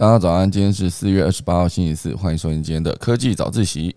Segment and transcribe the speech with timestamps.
[0.00, 3.94] 大家早安，今天是四月二十八号星期四，欢迎收听今天的科技早自习。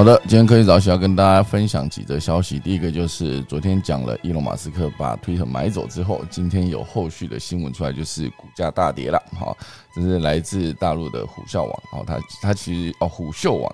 [0.00, 2.58] 好的，今天科技早起要跟大家分享几则消息。
[2.58, 9.22] 第一个就是昨天讲了伊隆马斯克把推特买走之后，今天有后续的新闻出来，就是股价大跌了。
[9.38, 9.54] 好，
[9.94, 11.82] 这是来自大陆的虎啸网。
[11.92, 13.70] 哦，他他其实哦虎嗅网，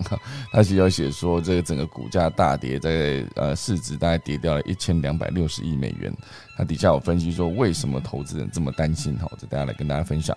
[0.50, 6.12] 他其实有写说这个整个股价大跌，在呃市值大概跌掉了一千两百六十亿美元。
[6.58, 9.16] 那底下有分析说为什么投资人这么担心？
[9.18, 10.36] 好，这大家来跟大家分享。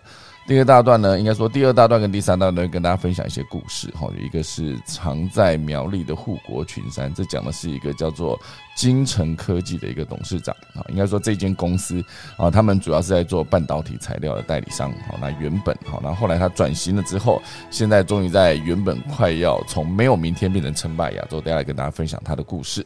[0.49, 4.09] 第二大段呢，应该说第二大段跟第三大段跟大家分享一些故事哈。
[4.19, 8.35] 一个是藏在苗栗的护国群山，这讲的是一个叫做
[8.75, 10.81] 金城科技的一个董事长啊。
[10.89, 12.03] 应该说这间公司
[12.35, 14.91] 啊，他们主要是在做半导体材料的代理商。
[15.07, 22.83] 好，那原本好，那后来他转型了之后，现在终于在原本快要从没有明天变成称霸亚洲，大家来跟大家分享他的故事。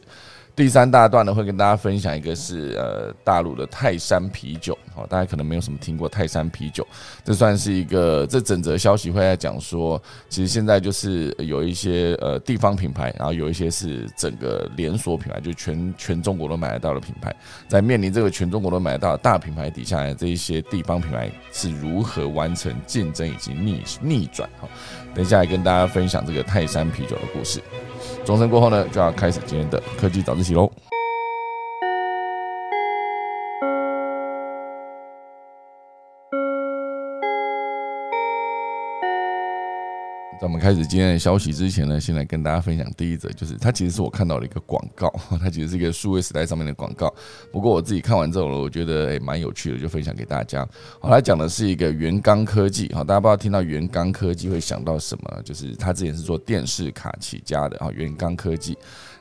[0.56, 6.86] 第三大段呢，会跟大家分享一个是呃大陆的泰山啤酒，好，大家可能没有什么听过泰山啤酒，
[7.24, 17.34] 这算是一个这整则消息会在讲说，其实现在就是有一些呃地方品牌，然后有一些是整个连锁品牌，就全全中国都买得到的品牌，
[17.66, 24.48] 在面临这个全中国都买得到的大品牌底下，这一些地方品牌是如何完成竞争以及逆逆转？
[24.60, 24.68] 哈，
[25.16, 27.60] 等一下来跟大家分享这个泰山啤酒的故事。
[28.24, 30.70] 钟声过后呢，就要开始今天的科技早自习喽。
[40.64, 47.14] 开始今天的消息之前呢，先来跟大家分享第一则，就是它其实是我看到了一个广告，它其实是一个数位时代上面的广告。
[47.52, 50.66] 不过我自己看完之后，我觉得诶蛮有趣的，就分享给大家。
[51.02, 55.42] 好，来讲的是一个元刚科技，好，大家不知道听到元刚科技会想到什么？
[55.44, 58.74] 就是它之前是做电视卡起家的啊，元刚科技。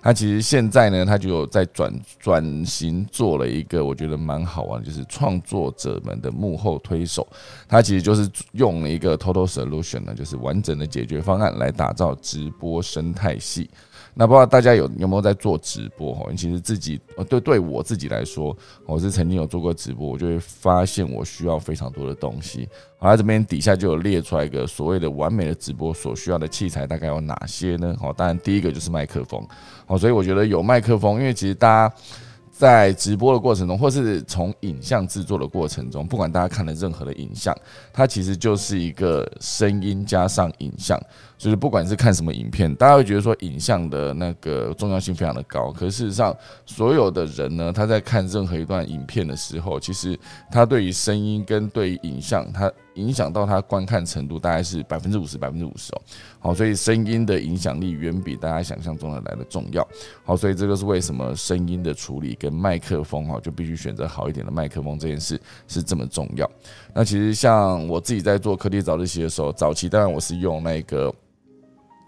[0.04, 7.26] 他其实现在呢，他就有在转转型做了一个，我觉得蛮好玩，就是创作者们的幕后推手。
[7.70, 13.70] 他其实就是用了一个 Total Solution 呢，就是完整的解决方案来打造直播生态系。
[14.16, 16.26] 那不知道大家有有没有在做直播哈？
[16.38, 22.68] 其实自己呃，对对我自己来说，我是曾经有做过直播，我就会发现我需要非常多的东西。
[22.98, 27.96] 好，在这边底下就有列出来一个所谓的完美的直播所需要的器材大概有哪些呢？
[28.00, 29.46] 好，当然第一个就是麦克风。
[29.86, 31.96] 好，所以我觉得有麦克风，因为其实大家。
[32.56, 37.54] 在直播的过程中，或是从影像制作的过程中，不管大家看了任何的影像，
[37.92, 40.98] 它其实就是一个声音加上影像。
[41.38, 45.72] 就是不管是看什么影片，大家会觉得说影像的那个重要性非常的高。
[45.72, 46.36] 可是事实上，
[46.66, 50.18] 所有的人呢，他在看任何一段影片的时候，其实
[50.52, 56.02] 他对于声音跟对于影像，他影响到他观看程度大概是百分之五十，百分之五十哦。
[56.40, 59.86] 好，所以声音的影响力远比大家想象中的来的重要。
[60.24, 66.50] 好，所以这个是为什么声音的处理跟麦克风哈，就必须选择好一点的麦克风这件事是这么重要。
[66.94, 71.14] 那其实像我自己在做科技早自习的时候，早期当然我是用那个。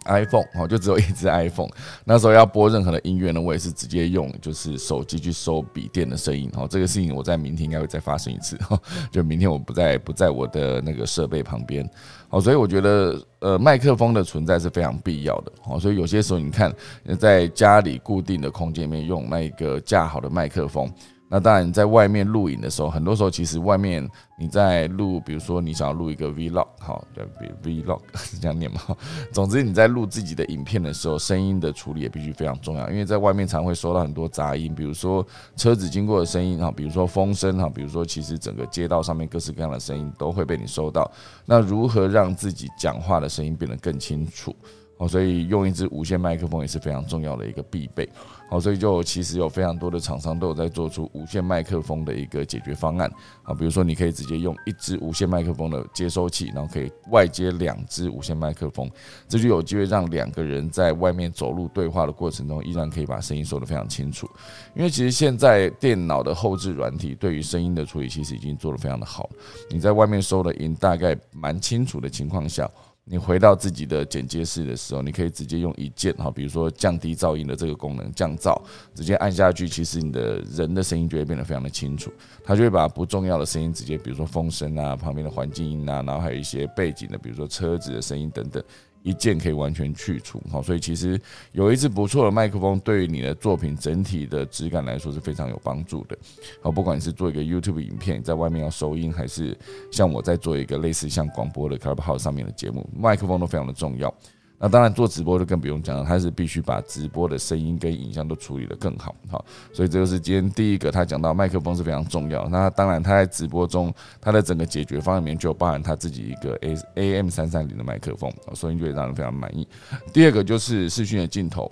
[0.05, 1.69] iPhone 哦，就只有一只 iPhone。
[2.03, 6.49] 那时候要播任何的音乐呢，我也是直接用就是手机去收笔电的声音。
[6.55, 8.55] 哦，这个事情我在明天应该会再发生一次。
[8.57, 8.79] 哈
[9.11, 11.87] 就明天我不在不在我的那个设备旁边。
[12.29, 15.51] 哦，所以我觉得呃麦克风的存在是非常必要的。
[15.65, 16.73] 哦，所以有些时候你看
[17.19, 20.91] 在家里固定的空间里面用那个架好的麦克风。
[21.27, 27.25] 那当然，在外面录影的时候，很多时候其实外面你在录，比如说你想要录一个 vlog，好，对
[27.63, 27.99] ，vlog
[28.39, 28.79] 这样念吗？
[29.33, 35.25] 总之你在录自己的影片的时候，声音的处理也必须非常重要，因为在外面常会收到很多杂音，比如说
[35.55, 41.11] 车子经过的声音哈，比如说风声哈，比如说其实整个街道上面各式各样的声音都会被你收到。
[41.43, 44.55] 那如何让自己讲话的声音变得更清楚？
[44.97, 48.07] 哦，所以用一支无线麦克风也是非常重要的一个必备。
[48.47, 53.11] 好，所以就其实有非常多的厂商都有在做出无线麦克风的一个解决方案。
[53.43, 58.89] 啊，比如说你可以直接用一支无线麦克风的接收器，然后可以外接两支无线麦克风，
[59.27, 64.29] 这就有机会让两个人在外面走路对话的过程中，依然可以把声音说得非常清楚。
[64.75, 69.29] 因为其实现在电脑的后置软体对于声音的处理，其实已经做得非常的好。
[69.69, 72.69] 你在外面收的音大概蛮清楚的情况下。
[73.07, 78.59] 你回到自己的剪接室的时候，你可以直接用一键哈，比如说降低噪音的这个功能，降噪，
[78.95, 82.11] 直接按下去，其实你的人的声音就会变得非常的清楚，
[82.43, 88.63] 它就会把不重要的声音直接，比如说风声啊、旁边的环境音啊，然后还有一些背景的，比如说车子的声音等等，
[89.05, 90.41] 一键可以完全去除。
[90.51, 91.19] 好，所以其实
[91.51, 96.17] 有一支不错的麦克风，对于你的作品整体的质感来说是非常有帮助的。
[96.59, 99.55] 好，不管是做一个 YouTube 影片，在外面要收音，还是
[99.91, 104.11] 像我在做一个类似像广播的 Clubhouse 上面的节目，麦克风都非常的重要。
[104.57, 112.47] 那当然做直播就更不用讲了，他是必须把直播的声音跟影像都处理得更好，好，所以这就是今天第一个他讲到麦克风是非常重要。
[112.47, 119.67] 那当然他在直播中他的整个解决方案里面就包含他自己一个 A A M 三三零的麦克风，收音就会让人非常满意。
[120.13, 121.71] 第二个就是视讯的镜头。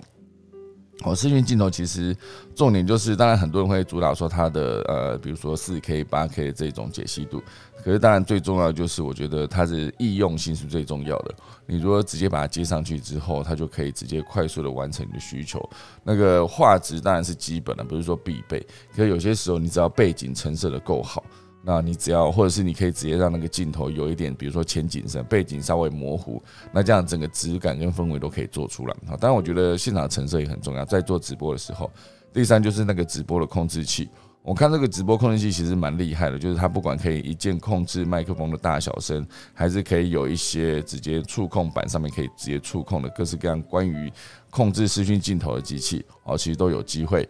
[1.04, 2.16] 哦，视讯镜头其实
[2.54, 7.42] 重点就是，当然很多人会主打说它的呃，比如说四 K、八 K 这种解析度，
[7.84, 11.34] 可是当然最重要的就是，我觉得它的易用性是最重要的。
[11.66, 15.62] 你如果直接把它接上去之后，它就可以直接快速的完成你的需求。
[16.02, 18.58] 那个画质当然是基本的，不是说必备，
[18.96, 21.22] 可是有些时候你只要背景成色的够好。
[21.66, 28.94] 那你只要，或者是你可以直接让那个镜头有一点，比如说前景深，背景稍微模糊，那这样整个质感跟氛围都可以做出来。
[29.06, 31.90] 好，当然我觉得现场的成色也很重要，在做直播的时候。
[32.34, 34.08] 第三就是那个直播的控制器，
[34.42, 44.12] 我看这个直播控制器其实蛮厉害的，就是它不管可以一键控制麦克风的大小声，还是可以有一些直接触控板上面可以直接触控的各式各样关于
[44.50, 47.26] 控制视讯镜头的机器，哦，其实都有机会。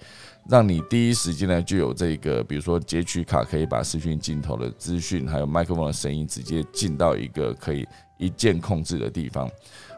[0.49, 7.87] 让你第一时间呢就有这个，比如说截取卡，可以把视讯镜头的资讯，还有麦克风的声音直接进到一个可以
[8.19, 9.51] 一键控制的地方。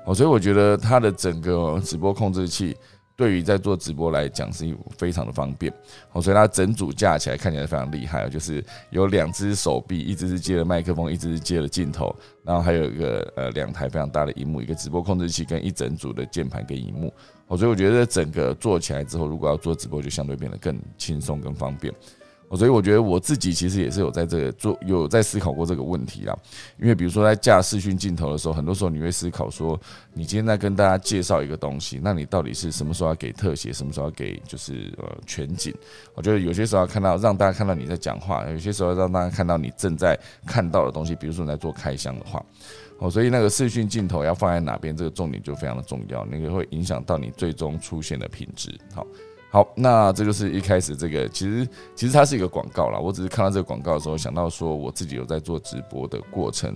[0.05, 2.77] 哦，所以我觉得它的整个直播控制器
[3.17, 5.73] 对于在做直播来讲是非常的方便。
[6.13, 12.15] 哦，所以它整组架起来看起来非常厉害，就是有两只手臂，一只是接了麦克风，一只是接了镜头，
[12.45, 17.13] 然后还有一个呃两台非常大的荧幕，一个直播控制器跟一整组的键盘跟荧幕。
[17.49, 21.95] 哦，所以我觉得整个做起来之后，如果要做直播，就相对变得更轻松、更方便。
[22.49, 26.37] 哦，所以我觉得我自己其实也是有在这个做，有在思考过这个问题啦。
[26.81, 29.81] 因为比如说在架视讯镜头的时候，很多时候你会思考说，
[30.13, 35.75] 你今天在跟大家介绍一个东西，那你到底是什么时候要给特写，什么时候要给就是呃全景？
[36.15, 40.17] 我觉得有些时候要看到让大家看到你在讲话，有些时候让大家看到你正在
[40.47, 41.17] 看到的东西。
[41.17, 42.45] 比如说你在做开箱的话。
[42.99, 48.75] 哦，所以那个视讯镜头要放在哪边，这个重点就非常的重要，那个会影响到你最终出现的品质。
[48.95, 49.07] 好，
[49.51, 52.99] 好，那这就是一开始这个，其实其实它是一个广告啦。
[52.99, 56.75] 我只是看到这个广告的时候，想到说我自己有在做直播的过程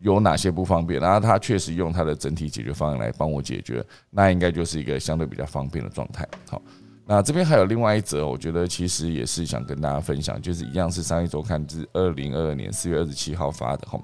[0.00, 6.26] 有哪些不方便，然后他确实用他的整体解决方案来帮我解决，那应该就是一个相对比较方便的状态。
[6.48, 6.62] 好。
[7.10, 13.98] 那这边还有另外一则，我觉得其实也是想跟大家分享，就是一样是商业周刊自二零二二年四月二十七号发的哈。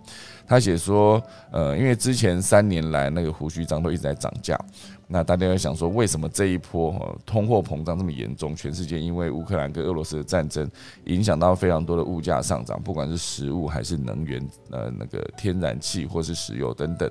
[0.47, 1.23] 他写说，
[1.53, 4.59] 呃，因为之前三年来那个胡须章都一直在涨价，
[5.07, 8.57] 那大家会想说，为什么这一波通货膨胀这么严重？
[8.57, 10.67] 全世界因为乌克兰跟俄罗斯的战争，
[11.05, 17.11] 影响到非常多的物价上涨，不管是食物还是能源，呃，那个天然气或是石油等等，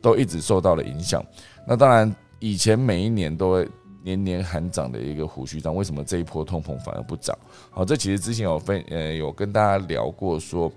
[0.00, 1.22] 都一直受到了影响。
[1.66, 3.68] 那当然，以前每一年都会。
[4.04, 7.36] 年年喊涨的一个胡须章，为什么这一波通膨反而不涨？
[7.70, 10.70] 好，这其实之前有分呃有跟大家聊过，说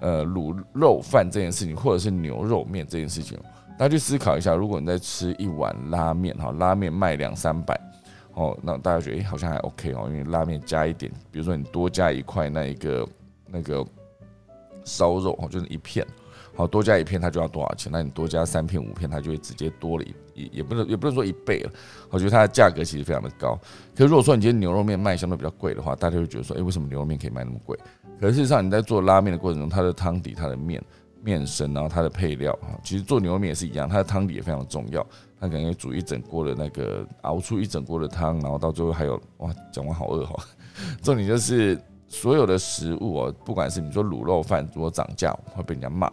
[0.00, 3.38] 呃卤肉饭这件事情，或者是牛肉面这件事情，
[3.78, 7.80] 大家去思考一下，如果你在吃一碗拉面，哈，拉面卖两三百，
[8.34, 13.08] 哦，那大家觉得诶好像还 OK 哦，因为拉面加一点，比如说你多加一块那一个
[13.46, 13.86] 那个
[14.84, 16.04] 烧肉，哦，就是一片。
[16.54, 17.90] 好多加一片，它就要多少钱？
[17.90, 21.72] 那你多加三片五片，它就会直接多了一也也不能也不能说一倍了。
[22.10, 23.58] 我觉得它的价格其实非常的高。
[23.94, 27.78] 可是如果说你今天牛肉面卖相对比较贵的话，大家会觉得说，哎，为什么牛肉面可以卖那么贵？
[28.20, 30.82] 可是事实上你在做拉面的过程中，它的汤底、它的面
[31.22, 35.06] 面身，然后它的配料，哈，其实做牛肉面也是一样，它的汤底也非常重要。
[35.40, 40.36] 它可能煮一整锅的那个熬出一整锅的汤，然后到最后还有哇，讲完好饿哈。
[41.02, 46.08] 重点就是所有的食物哦，不管是你说卤肉饭如果涨价会被人家骂。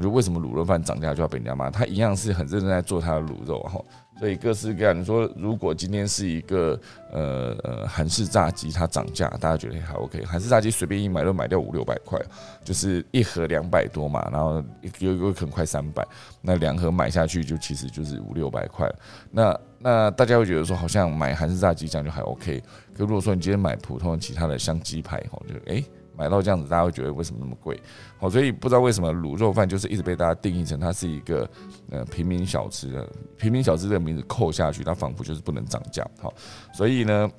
[0.00, 1.68] 我觉得为什么卤肉饭涨价就要被人家骂？
[1.68, 3.78] 他一样是很认真在做他的卤肉哈，
[4.18, 4.98] 所以各式各样。
[4.98, 6.80] 你说如果今天是一个
[7.12, 10.24] 呃呃韩式炸鸡，它涨价，大家觉得还 OK？
[10.24, 12.18] 韩式炸鸡随便一买都买掉五六百块，
[12.64, 14.64] 就是一盒两百多嘛，然后
[15.00, 16.02] 有有可能快三百，
[16.40, 18.90] 那两盒买下去就其实就是五六百块。
[19.30, 22.58] 那那大家会觉得说，好像买韩式炸鸡这样就还 OK。
[22.96, 25.84] 可如果说你今天买普通的其他的香鸡排哈，就诶。
[26.20, 27.80] 买到这样子，大家会觉得为什么那么贵？
[28.18, 31.48] 好，所以不知道为什么卤肉饭就是一直被大家定义成它是一个
[31.90, 33.08] 呃平民小吃的
[33.38, 36.06] 平民小吃这个名字扣下去，它仿佛就是不能涨价。
[36.20, 36.30] 好，
[36.74, 37.30] 所以呢，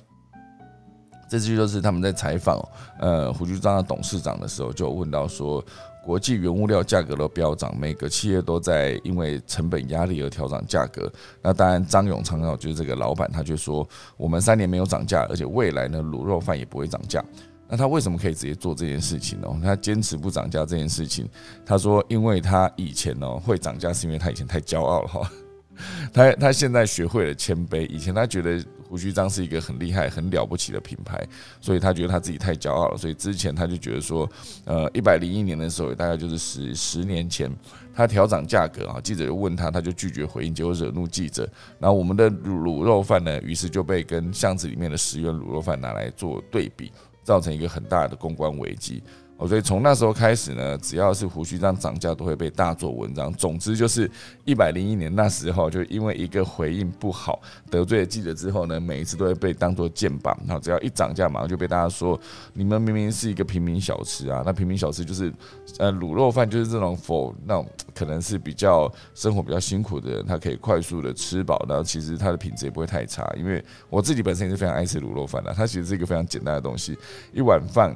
[1.28, 2.60] 这句就是他们在采访
[2.98, 5.64] 呃胡局章的董事长的时候，就问到说，
[6.04, 11.08] 国际原物料价格都飙涨，每个企业都在因为成本压力而调整价格。
[11.40, 17.24] 那当然，张永昌，就是这个老板，他就说我们三年没有涨价，而且未来呢卤肉饭也不会涨价。
[17.72, 19.48] 那他为什么可以直接做这件事情呢？
[19.62, 21.26] 他坚持不涨价这件事情，
[21.64, 25.32] 他说，因为他以前呢会涨价，是因为他以前太骄傲了哈。
[26.12, 31.26] 他他现在学会了谦卑，以前他觉得胡须章是一个很厉害、很了不起的品牌，
[31.62, 34.28] 所以他觉得他自己太骄傲了，所以之前他就觉得说，
[34.66, 37.50] 呃，一百零一年的时候，大概就是十十年前，
[37.94, 41.48] 他调涨价格啊，记者就问他，他就拒绝回应，结果惹怒记者。
[41.78, 49.02] 然后我们的卤卤肉饭呢，于是就被跟巷子里面的十元卤肉饭拿来做对比，造成一个很大的公关危机。
[49.46, 53.32] 所以从那时候开始呢，只要是胡须章涨价，都会被大做文章。
[53.32, 54.10] 总之就是
[54.44, 60.36] 一百零一年那时候，就因为一个回应不好得罪了记者之后呢，每一次都会被当做剑靶。
[60.46, 62.18] 然后只要一涨价，马上就被大家说
[62.52, 64.42] 你们明明是一个平民小吃啊。
[64.44, 65.32] 那平民小吃就是
[65.78, 71.64] 呃卤肉饭，就是这种否那种可能是比较生活比较辛苦的人，他可以快速的吃饱。
[71.68, 75.52] 然后其实它的品质也不会太差，因为我自己本身也是非常爱吃卤肉饭的。
[75.52, 76.96] 它其实是一个非常简单的东西，
[77.32, 77.92] 一碗饭。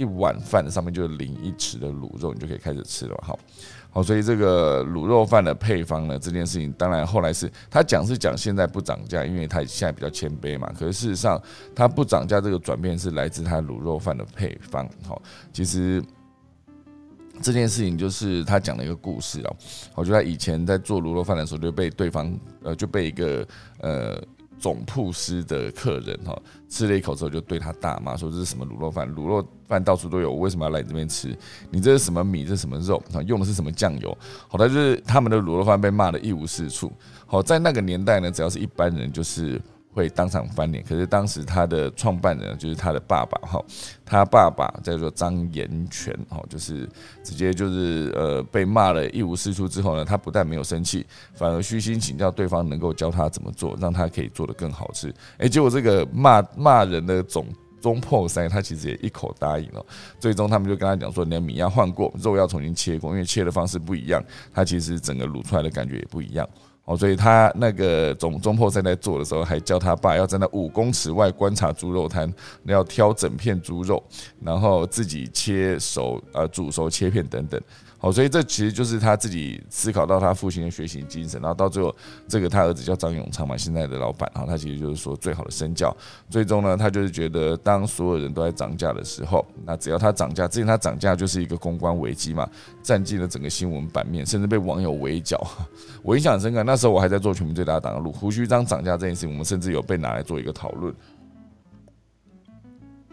[0.00, 3.14] 一碗饭上面就淋一匙的卤肉，你就可以开始吃了。
[3.22, 3.38] 好，
[3.90, 10.72] 好，所以这个卤肉饭的配方呢，这件事情当然后来是他讲是讲现在不涨价，因为他现在比较谦卑嘛。
[10.72, 11.38] 可是事实上，
[11.74, 14.88] 他不涨价这个转变是来自他卤肉饭的配方。
[15.06, 15.20] 好，
[15.52, 16.02] 其实
[17.42, 19.52] 这件事情就是他讲了一个故事啊。
[19.94, 23.46] 我觉得他以前在做卤肉饭的时候就被对方呃就被一个
[23.80, 24.18] 呃。
[24.60, 26.38] 总铺师的客人哈
[26.68, 29.12] 吃了一口之后就对他大骂说这是什么卤肉饭？
[29.14, 31.36] 卤肉饭到处都有，我为什么要来这边吃？
[31.70, 32.44] 你这是什么米？
[32.44, 33.02] 这是什么肉？
[33.14, 34.16] 啊，用的是什么酱油？
[34.46, 36.92] 好的，就是他们的卤肉饭被骂的一无是处。
[37.26, 39.60] 好，在那个年代呢，只要是一般人就是。
[39.92, 43.62] 会当场翻脸，可是当时他的创办人就是他的爸爸哈，
[44.04, 46.88] 他爸爸叫做张延全哈，就是
[47.24, 51.04] 直接就是呃被骂了一无是处之后呢，他不但没有生气，
[51.34, 55.12] 反而虚心请教对方能够教他怎么做，让他可以做得更好吃。
[55.38, 57.46] 哎，结果这个骂骂人的总
[57.80, 59.84] 中破塞，他其实也一口答应了。
[60.20, 66.48] 最终他们就跟他讲说，你的米要换过，肉要重新切过，因为切的方式不一样，它其实整个卤出来的感觉也不一样。
[66.84, 72.32] 哦，所以他那个总中破在在做的时候，还叫他爸要在那五公尺外观察猪肉摊，
[72.64, 74.02] 要挑整片猪肉，
[74.42, 77.60] 然后自己切熟，呃，煮熟切片等等。
[78.02, 81.94] 好，所以这其实就是他自己思考到他父亲的学习精神，然后到最后，
[82.26, 85.94] 这个他儿子叫张永昌嘛，现在的老板，然后他其实就是说最好的身教。
[86.30, 92.48] 最终呢，他就是觉得当所有人都在涨价的时候，那只要他涨价，之前他涨价就是一个公关危机嘛，
[92.82, 95.38] 占尽了整个新闻版面，甚至被网友围剿。
[96.02, 100.94] 我印象很深刻，那时候我还在做全民最大党的路，胡须章涨价这件事情，我们甚至有被拿来做一个讨论。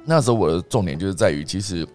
[0.05, 1.85] 那时候我的重点就是在于，其实。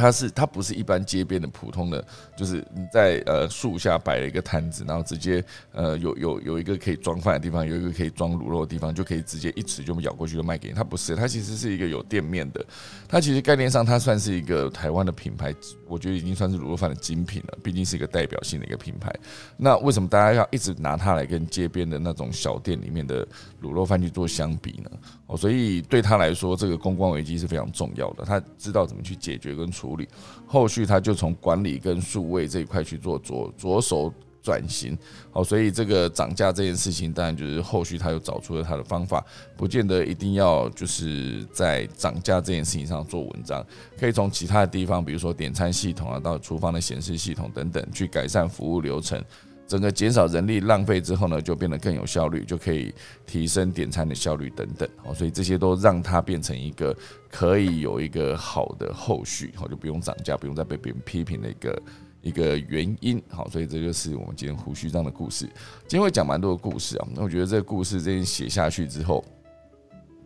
[0.00, 2.04] 它是它不是一般街边的普通的，
[2.36, 10.74] 就是你在呃树下摆了一个摊子，然后直接呃有有有一个可以装饭的地方，有一个可以装卤肉的地方，就可以直接一吃就咬过去就卖给你。
[10.74, 12.64] 它不是，它其实是一个有店面的。
[13.06, 15.54] 它其实概念上它算是一个台湾的品牌，
[15.90, 19.10] 我觉得已经算是卤肉饭的精品了，毕竟是一个代表性的一个品牌。
[19.56, 23.26] 那为什么大家要一直拿它来跟街边的那种小店里面的
[23.62, 24.90] 卤肉饭去做相比呢？
[25.26, 29.70] 哦，所以对他来说，这个公关危机是非常重要的，他知道怎么去解决跟。
[29.70, 30.06] 处理，
[30.46, 34.12] 后续他就从管理跟数位这一块去做着着手
[34.50, 34.98] 转型，
[35.30, 39.24] 好，所以这个涨价这件事情，当然就是后续他又找出了他的方法，
[39.56, 43.64] 不见得一定要就是在涨价这件事情上做文章，
[43.96, 49.24] 可以从其他的地方，比如说点餐系统啊，到厨房的显示系统等等，去改善服务流程。
[49.68, 52.92] 整个减少人力浪费之后呢，就变得更有效率，就可以
[53.24, 54.88] 提升点餐的效率等等。
[54.96, 56.92] 好，所以这些都让它变成一个
[57.30, 61.80] 可以有一个好的后续，好就不用涨价，不用再被别人批评的一个
[62.22, 63.22] 一个原因。
[63.28, 65.46] 好，所以这就是我们今天胡须章的故事。
[65.86, 69.24] 今天会讲蛮多的故事啊，那我觉得这个故事这边写下去之后，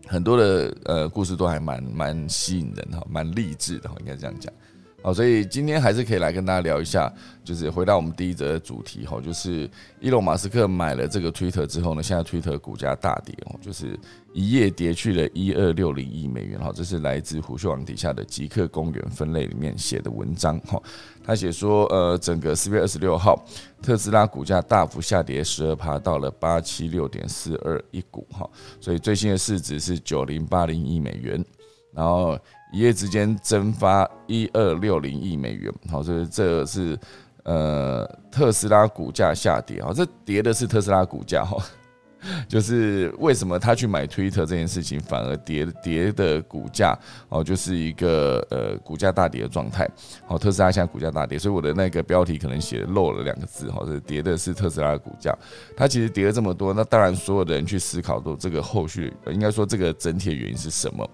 [0.07, 4.53] 很多的呃故事都还蛮蛮吸引人哈，蛮励志的哈，应该这样讲。
[5.05, 7.13] 好，所以今天还是可以来跟大家聊一下，
[7.45, 9.71] 就是回到我们第一则主题哈，就是
[10.01, 14.01] 伊隆马斯克买了这个 Twitter 之后呢，现在 Twitter 股价大跌哦，就是
[14.33, 20.83] 一夜跌去了一二六零亿美元哈，这是来自虎嗅网底下的极客公园分类里面写的文章哈，
[21.23, 23.45] 他写说，呃，整个四月二十六号，
[23.83, 28.49] 特斯拉股价大幅下跌十二趴，到了八七六点四二一股哈，
[28.81, 31.45] 所以最新的市值是九零八零亿美元，
[31.93, 32.39] 然后。
[32.75, 36.99] 一夜之间蒸发一二六零亿美元，好，所以这是
[37.45, 41.57] 呃特斯拉股价下跌，好，这跌的是特斯拉股价哈。
[42.49, 49.88] 就是为什么他去买 Twitter 这件事情，反而跌跌的股价哦，就是一个呃股价大跌的状态。
[50.26, 55.37] 好，特斯拉现在股价大跌，所以我的那个标题可能写漏了两个字，哈，是跌的是特斯拉的股价。
[55.76, 61.09] 它其实跌了这么多，那当然所有的人去思考都这个后续，应该说这个整体的原因是什么？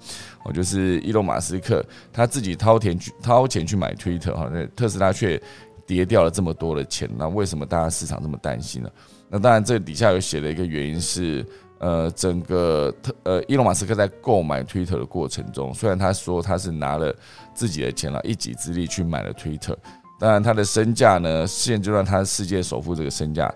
[0.45, 5.40] 哦，就是伊隆马斯克他自己掏钱去掏钱去买 Twitter 哈，那特斯拉却
[5.87, 8.90] 跌掉了这么多的钱，那为什么大家市场这么担心呢？
[9.31, 11.47] 那当然，这底下有写的一个原因是，
[11.79, 17.15] 呃，整个特呃，伊隆马斯克在购买 Twitter 的过程中，虽然他说他是拿了
[17.55, 19.77] 自己的钱了，一己之力去买了 Twitter，
[20.19, 23.55] 当然他的身价呢，现阶段他世界首富这个身价。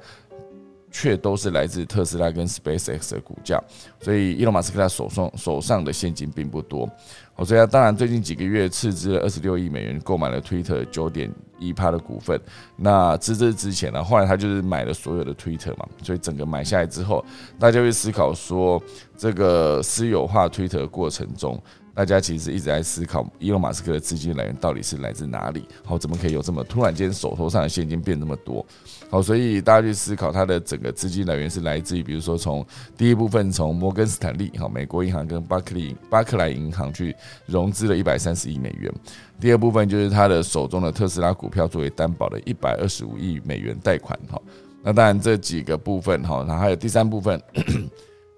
[0.97, 3.61] 却都是来自特斯拉跟 SpaceX 的股价，
[4.01, 6.89] 所以伊隆马斯克他手上手上的现金并不多。
[7.37, 12.41] 哦，所以他当然最近几个月斥资了二十六亿美元购买了 Twitter 九点一趴的股份。
[12.77, 17.25] 那资这之前呢，后来他就是买了所有的 Twitter 嘛，所以整个买下来之后，
[17.59, 18.81] 大家会思考说，
[19.17, 21.61] 这个私有化 Twitter 过程中。
[21.95, 25.65] 大家其实一直在思考，伊隆马斯克的资金来源到底是来自哪里？
[25.85, 28.67] 好，怎么可以有这么突然间手头上的现金变这么多？
[29.09, 37.15] 好，所以大家去思考，他的整个资金来源是来自于，比如说从第一部分从摩根斯坦利、哈美国银行跟巴克利巴克莱银行去
[37.47, 38.93] 融资了一百三十亿美元，
[39.39, 44.19] 第二部分就是他的手中的特斯拉股票作为担保的一百二十五亿美元贷款。
[44.29, 44.43] 哈，
[44.83, 47.41] 那当然这几个部分哈，然后还有第三部分。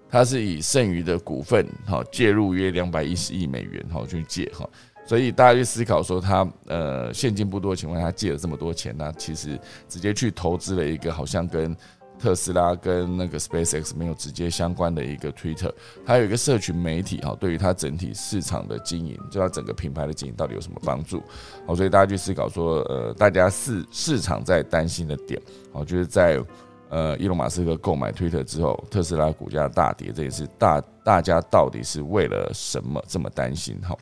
[0.09, 4.67] 他是以剩余的股份，哈介入约两百一十亿美元，哈去借，哈，
[5.05, 9.59] 所以大家去思考说，他呃现金不多的情况下借了这么多钱，那其实
[9.89, 11.75] 直接去投资了一个好像跟
[12.17, 15.71] 特斯拉跟那个 SpaceX 没有直接相关的一个 Twitter，
[16.05, 21.21] 它有一个社群媒体，哈，对于它整体市场的经营，就它整个品牌的经营到底有什么帮助？
[21.65, 25.39] 好，所以大家去思考说，呃，大家市市场在担心的点，
[25.71, 26.41] 好，就是在。
[26.89, 33.79] 呃，伊隆马斯克购买推特之后，特斯拉股价大跌，这也是大大家到底是为了什么这么担心？
[33.81, 33.97] 哈，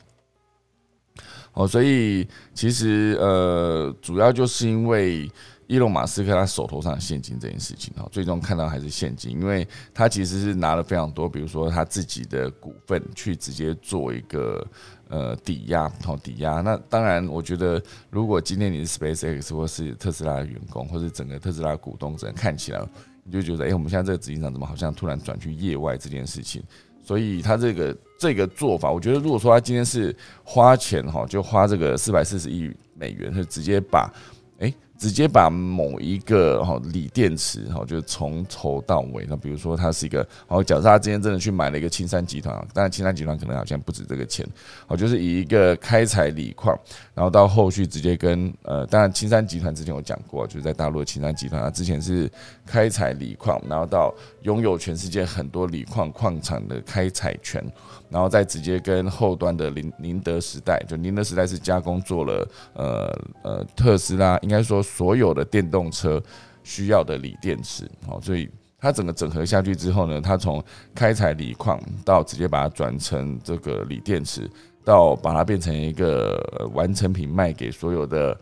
[1.52, 5.30] 哦，所以其实呃，主要就是因为。
[5.68, 14.64] 伊隆马斯克他手头上的现金这件事情哈，最终看到还是现金，因为他其实是拿了非常多，比如说他自己的股份去直接做一个
[15.08, 16.60] 呃抵押，好抵押。
[16.60, 22.80] 那当然，我觉得如果今天你是 SpaceX 或是特斯拉的员工，或是整个特斯拉股东，这样看起来
[23.24, 26.62] 你就觉得，哎，我们现在这个执行长怎么好像突然转去业外这件事情？
[27.02, 34.12] 所以他这个这个做法，我觉得如果说他今天是花钱哈，就花这个四百四十亿美元，就直接把。
[34.58, 39.26] 哎直接把某一个哈锂电池哈，就从头到尾。
[39.28, 44.46] 那比如说，它是一个，好，假设他今天真的去买了一个青山集团，当然青山集团可能好像不止这个钱，
[44.86, 46.78] 好，就是以一个开采锂矿，
[47.14, 52.30] 然后到后续直接跟呃，当然青山集团之前有讲过，就是在大陆的青山集团，它之前是
[52.64, 57.62] 开采锂矿，然后到拥有全世界很多锂矿矿场的开采权。
[58.08, 66.22] 然后再直接跟后端的宁宁德时代，就宁德时代是加工做了呃呃特斯拉，应该说所有的电动车
[66.62, 70.62] 需要的锂电池，好，所以它整个整合下去之后呢，它从
[70.94, 74.48] 开采锂矿到直接把它转成这个锂电池，
[74.84, 78.38] 到把它变成一个完成品卖给所有的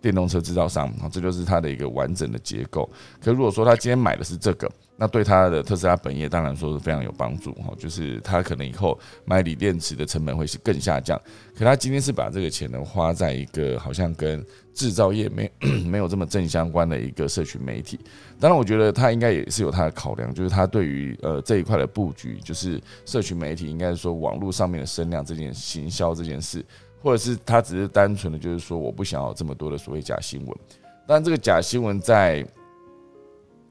[0.00, 2.88] 电动车制造商，啊，这就是它的一个完整的结构。
[3.22, 4.70] 可如果说他今天买的是这个。
[5.00, 11.16] 那对他的特斯拉本业当然说是非常有帮助哈，就是他可能以后买锂电池的成本会是更下降。
[11.56, 15.48] 可他今天是把这个钱呢花在一个好像跟制造业没
[15.86, 17.96] 没有这么正相关的一个社群媒体。
[18.40, 26.64] 当然，我觉得他应该也是有他的考量，就是他对于呃这一块的布局，就是社群媒体应该是说网络上面的声量这件行销这件事，
[27.02, 30.58] 或者是他只是单纯的就是说我不想要这么多的所谓假新闻。
[31.06, 32.46] 但这个假新闻在。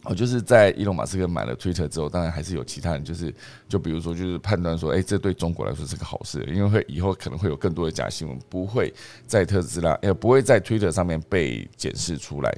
[0.04, 3.34] 哦，就是在伊隆马斯克买了推特之后，当然还是有其他人，就是
[3.68, 8.94] 就比如说，就是判断说，哎，这对中国来说是个好事，因为会以后可能会有更多的假新闻不会
[9.26, 12.58] 在特斯拉，也不会在推特上面被检视出来。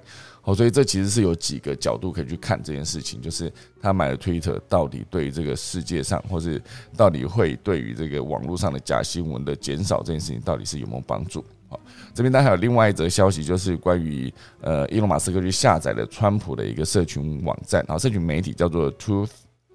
[0.50, 6.60] 好，所以这其实是有几个角度可以去看这件事情，就是他买了 Twitter 到底对于这个世界上，或是
[6.98, 11.46] 到底会对于这个网络上的假新闻的减少这件事情，到底是有没有帮助？
[11.68, 11.80] 好，
[12.16, 19.30] 这边当然还有另外一则消息，就是关于呃，伊隆马斯克去下载了川普的一个社群网站，然后社群媒体叫做 Truth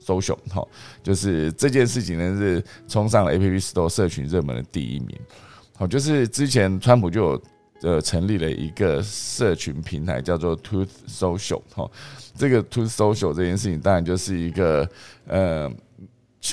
[0.04, 0.66] Social，哈，
[1.04, 5.16] 就是这件事情呢是冲上了 App Store 社群热门的第一名。
[5.76, 7.42] 好，就是之前川普就有
[7.84, 11.88] 呃成立了一个社群平台叫做 Tooth Social，哈，
[12.36, 14.88] 这个 Tooth Social 这件事情当然就是一个
[15.28, 15.70] 呃。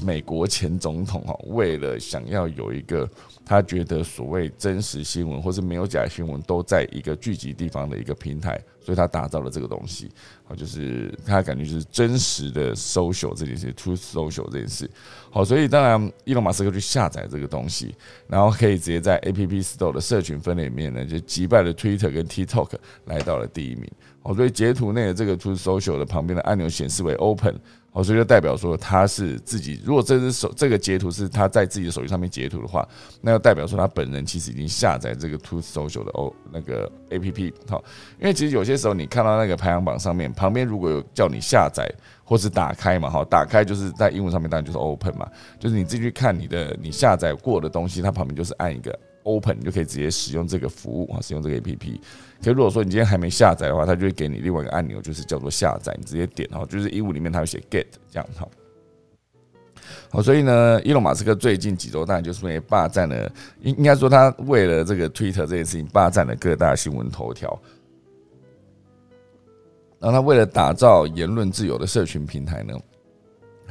[0.03, 3.09] 美国前总统哈，为了想要有一个
[3.45, 10.09] 他觉得所谓真实新闻或是没有假新闻都在一个聚集地方的一个平台，所以他打造了这个东西，
[10.45, 14.89] 好，就是他感觉就是真实的 social 这件事，true social 这件事，
[15.29, 17.93] 好，所以当然，伊隆马斯克去下载这个东西，
[18.27, 22.69] 然后可以直接在 A P P Store 的社群分类里面呢，就击败了 Twitter 跟 TikTok，
[23.05, 23.91] 来到了第一名，
[24.23, 27.59] 好，所以截图内的这个 true social 的旁边的按钮显示为 open。
[27.93, 29.81] 哦，所以就代表说他是自己。
[29.83, 32.87] 如果这只手这个截图是他在自己的手机上面截图的话，
[33.19, 37.53] 那就代表说他本人其实已经下载这个 Two Social 的哦那个 A P P。
[37.67, 37.83] 好，
[38.17, 41.85] 因为其实有些时候你看到那个排行榜上面旁边如果有叫你下载
[42.23, 52.01] 或是打开嘛，哈，打开就是在英文上面当然就是 open 嘛，就是你自己去看你的你下载过的东西，它旁边就是按一个 open，你就可以直接使用这个服务啊，使用这个 A P P。
[52.43, 58.47] 可如果说你今天还没下载的话，它就会给你另外一个按钮，就是叫做下载，你直接点哦，就是英文里面它会写 get 这样哈。
[60.09, 67.57] 好，所以呢，伊隆马斯克最近几周当然就是因为霸占了，应应该说他为了这个 Twitter 这件事情霸占了各大新闻头条。
[69.99, 72.73] 然后他为了打造言论自由的社群平台呢，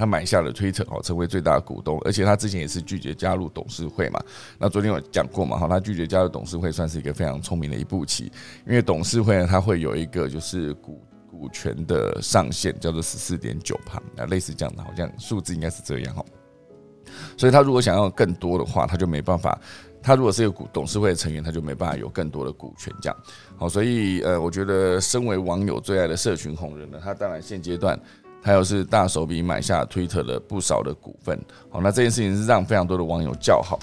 [0.01, 4.19] 他买下了 Twitter 哦，成为最大的股东，而且他之前也是拒绝加入董事会嘛。
[4.59, 8.33] 那昨天有讲过嘛，哈，他拒绝加入董事会算是一个非常聪明的一步棋，
[8.67, 10.99] 因为董事会呢，它会有一个就是股
[11.31, 16.25] 股权的上限，叫做十四点九趴，那类似这样的，好像数字应该是这样哈。
[17.37, 19.61] 所以他如果想要更多的话，他就没办法。
[20.03, 23.17] 他如果是一个股董事会的成员，他就没办法有更多的股权，这样
[23.59, 23.69] 好。
[23.69, 28.01] 所以呃，我觉得身为网友最爱的社群红人呢，他当然现阶段
[28.42, 31.38] 他又是大手笔买下 Twitter 的不少的股份。
[31.68, 33.79] 好，那这件事情是让非常多的网友叫好。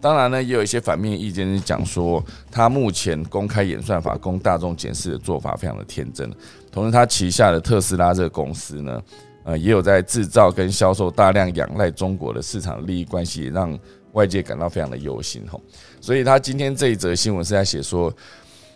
[0.00, 6.30] 当然呢，也有一些反面意见是讲说，他目前公开演算法供大众检视的做法非常的天真。
[6.70, 9.02] 同时，他旗下的特斯拉这个公司呢，
[9.44, 13.78] 呃，也有在制造跟销售大量仰赖中国的市场利益关系，让。
[14.12, 15.58] 外界感到非常的忧心吼，
[15.98, 18.12] 所以他今天这一则新闻是在写说，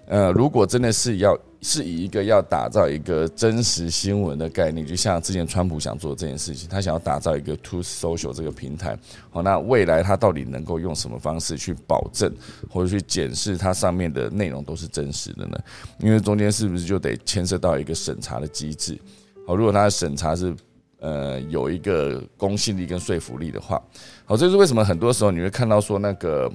[0.07, 8.97] 呃，如果真的是要是以一个要打造一个真实新闻的概念，就像之前川普想做这件事情，他想要打造一个 To Social 这个平台，
[9.31, 12.33] 好，那未来他到底能够用什么方式去保证
[12.71, 15.59] 或者去检视它上面的内容都是真实的呢？
[15.99, 18.97] 因为中间是不是就得牵涉到一个审查的机制？
[19.45, 20.55] 好，如果他的审查是。
[20.99, 23.81] 呃，有一个公信力跟说服力的话，
[24.25, 26.51] 好，这是为什么很多时候你会看到说那个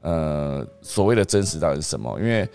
[0.00, 2.16] 呃所谓的真实到底是什么？
[2.20, 2.48] 因为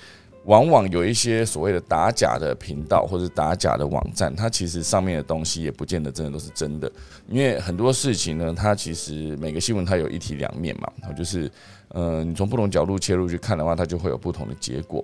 [0.45, 6.91] 往往有一些所谓的打假的频道或者打假的网站，它其实上面的东西也不见得真的都是真的。
[7.27, 11.51] 因为很多事情呢，它其实每个新闻它有一体两面嘛，然后就是
[11.89, 15.03] 呃，你从不同角度切入去看的话，它就会有不同的结果。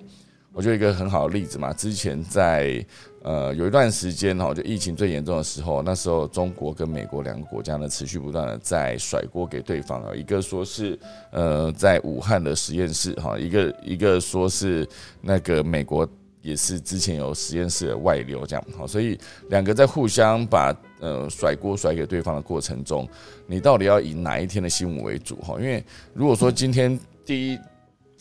[0.54, 2.84] 我就一个很好的例子嘛，之前在
[3.22, 10.98] 呃有一段时间哈，就疫情最严重的时候，那时候中国跟美国两个国家呢，持续不断的在甩锅给对方啊，一个说是
[11.30, 14.86] 呃在武汉的实验室哈，一个一个说是
[15.22, 16.06] 那个美国
[16.42, 23.08] 也是之前有实验室的外流这样好，所以两个在互相把呃甩锅甩给对方的过程中，
[23.46, 25.54] 你到底要以哪一天的新闻为主哈？
[25.58, 27.58] 因为如果说今天第一。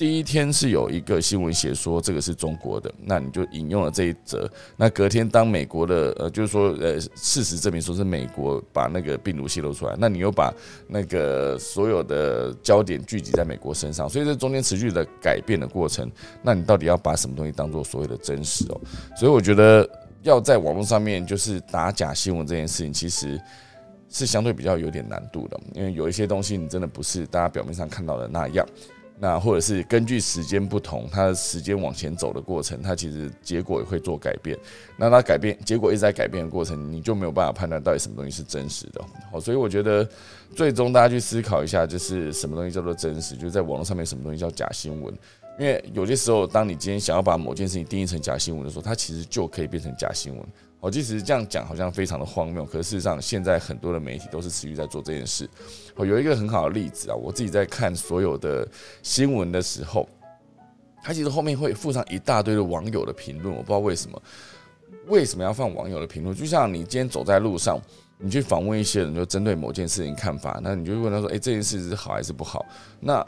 [0.01, 4.49] 第一天是有一个新闻写说这个是中国的，那你就引用了这一则。
[4.75, 10.51] 那隔天当美国的呃，就是说呃，事实证明说是美国把那个病毒泄露出来，那你又把
[10.87, 16.11] 那个所有的焦点聚集在美国身上，所以这中间持续的改变的过程，
[16.41, 18.81] 那你到底要把什么东西当做所谓的真实哦？
[19.15, 19.87] 所以我觉得
[20.23, 23.39] 要在网络上面就是打假新闻这件事情，其实
[24.09, 28.65] 是相对比较有点难度的，因为有一些东西你真的不是大家表面上看到的那样。
[29.23, 34.57] 那或者是根据时间不同，它的时间往前走的过程，它其实结果也会做改变。
[34.97, 38.99] 那它改变结果一直在改变的过程，你就没有办法判断到底什么东西是真实的。
[39.31, 40.09] 好，所以我觉得
[40.55, 45.13] 最终大家去思考一下，就是什么东西叫做真实，就是在网络上面什么东西叫假新闻。
[45.59, 50.43] 因为有些时候，当你今天想要把某件事情定义成假新闻的时候，它其实就可以变成假新闻。
[50.81, 55.47] 我即使这样讲，好像非常的荒谬，可是事实上，现在很多的媒体都是持续在做这件事。
[55.95, 58.67] 我有一个很好的例子啊，我自己在看所有的
[59.03, 60.09] 新闻的时候，
[61.03, 64.21] 它其实后面会附上一大堆的网友的评论，我不知道为什么，
[65.05, 66.35] 为什么要放网友的评论？
[66.35, 67.79] 就像你今天走在路上，
[68.17, 72.65] 你去访问一些人，就针对某件事情看法，那你就问他说：“诶，这件事是好还是不好？”
[72.99, 73.23] 那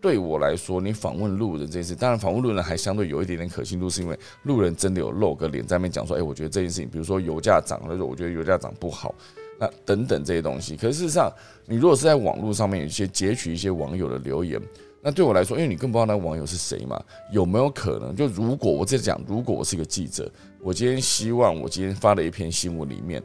[0.00, 9.14] 对我来说，你访问路人这件事，当然访问路人还相对有一点点可信度，是因为路人真的有露个脸在那边讲说，哎，我觉得这件事情，比如说油价涨，了我觉得油价涨不好，
[9.58, 10.74] 那等等这些东西。
[10.76, 11.30] 可是事实上，
[11.66, 14.58] 你如果是在网络上面有一些截取一些网友的留言，
[15.02, 18.16] 那对我来说，因为你更不知道那个网友是谁嘛，有没有可能？
[18.16, 20.30] 就如果我在讲，如果我是一个记者，
[20.62, 23.22] 我今天希望我今天发的一篇新闻里面。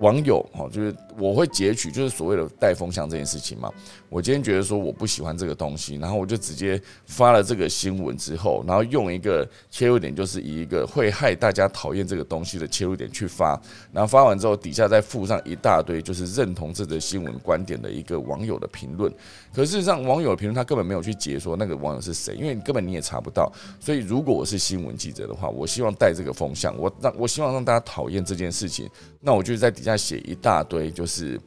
[0.00, 3.72] 网友哈，就是我会截取，就是所谓的带风向这件事情嘛。
[4.08, 13.60] 我今天觉得说我不喜欢这个东西，然后我就直接发了这个新闻之后，然后用一个切入点，就是以一个会害大家讨厌这个东西的切入点去发，
[13.92, 19.12] 然后发完之后底下再附上一大堆就是认同这则新闻观点的一个网友的评论。
[19.52, 23.52] 可事实上，网友的评论他根本没有去解说那个网友是谁，因为根本你也查不到。
[23.80, 28.88] 所以，如果我是新闻记者的话，我希望带这个风向，我让我希望让大家讨厌这件事情，
[29.20, 31.40] 那我就在底下写一大堆，就是。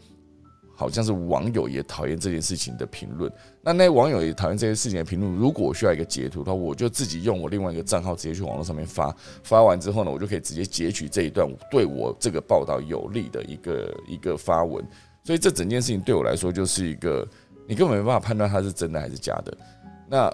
[0.74, 3.32] 好像是网友也讨厌这件事情的评论。
[3.62, 5.32] 那那网友也讨厌这件事情的评论。
[5.36, 9.16] 如果我需要一个截图的话，我就自己用我另外一个账号直接去网络上面发。
[9.44, 14.84] 发完之后呢，我就可以直接截取这一段对我这个报道有利的一个一个发文。
[15.24, 17.28] 所以这整件事情对我来说就是一个，
[17.68, 19.56] 你根本没办法判断它是真的还是假的。
[20.10, 20.34] 那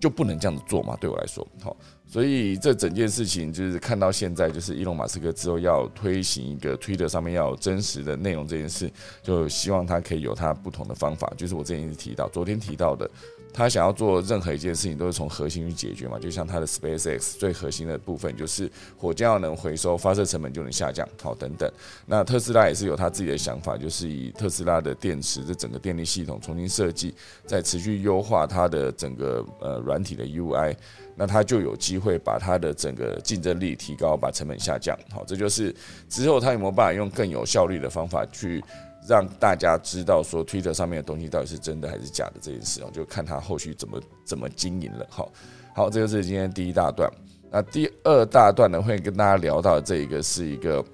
[0.00, 0.96] 就不能这样子做嘛？
[0.98, 1.76] 对我来说，好。
[2.08, 8.90] 所以这整件事情就是看到现在，就是伊隆马斯克之后要推行一个推特上面要真实的内容这件事，
[9.22, 11.32] 就希望他可以有他不同的方法。
[11.36, 13.08] 就是我之前一直提到，昨天提到的。
[13.50, 16.18] 他想要做任何一件事情，都是从核心去解决嘛。
[16.18, 21.68] 就像他的 SpaceX 最核心的部分，就是火箭要能回收，发射成本就能下降，好等等。
[22.06, 27.14] 那特斯拉也是有他自己的想法，就是以特斯拉的电池这整个电力系统重新设计，
[27.46, 30.76] 在持续优化它的整个呃软体的 UI，
[31.18, 34.96] 那它就有机会把它的整个竞争力提高，把成本下降。
[35.10, 35.74] 好，这就是
[36.08, 38.62] 之后他有没有办法用更有效率的方法去。
[39.08, 45.06] 让大家知道说，Twitter 上面的东西到底是真的还是假的这件事哦，就看他后续怎么怎么经营了。
[45.08, 45.32] 好，
[45.74, 47.10] 好，这个是今天第一大段。
[47.50, 50.84] 那第二大段呢，会跟大家聊到这一个是一个，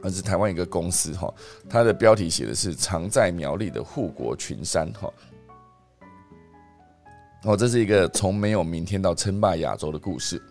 [0.00, 1.34] 那是台湾一个公司哈，
[1.68, 5.12] 它的标题写的是“藏在苗栗的护国群山”哈。
[7.46, 10.42] 哦，这是一个从没有明天到称霸亚洲的故事。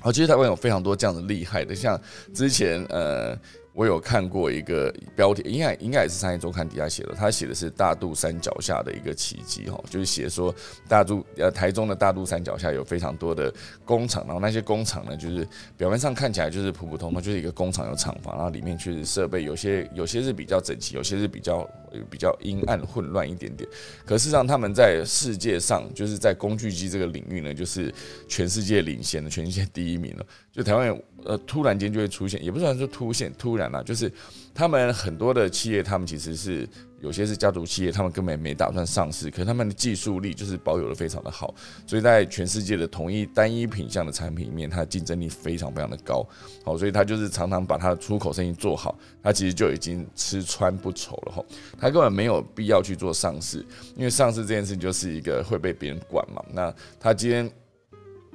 [0.00, 2.00] 好，其实台湾有非常多这样的厉害的，像
[2.32, 3.36] 之前呃。
[3.72, 10.54] 我有看过一个标题，应该应该也是商业周刊底下写的，他写的是大肚山脚下的一个奇迹哈，就是写说
[10.88, 13.52] 大肚呃台中的大肚山脚下有非常多的
[13.84, 21.68] 工厂，然后那些工厂呢，就是表面上看起来就是普普通通，就是一个工厂有厂房，然后里面确实设备有些有些是比较整齐，有些是比较
[22.10, 23.68] 比较阴暗混乱一点点，
[24.04, 27.94] 可事实上他们在世界上就是在工具机这个领域呢，就是
[28.28, 30.26] 全世界领先的，全世界第一名了。
[30.52, 34.10] 就台湾呃，突然间就会出现，也不算说突现，突然啦，就是
[34.54, 36.68] 他们很多的企业，他们其实是
[37.00, 41.54] 有些是家族企业，他们根本没打算上市，可是他们的技术力就是保有的非常的好，
[41.86, 46.26] 所以在全世界的同一单一品相的产品里面，它的竞争力非常非常的高，
[46.64, 51.44] 好，所以他就是常常把他的出口生意做好，他其实就已经吃穿不愁了哈，
[51.78, 53.64] 他根本没有必要去做上市，
[53.96, 57.50] 因为上市这件事情就是一个会被别人管嘛，那他今天。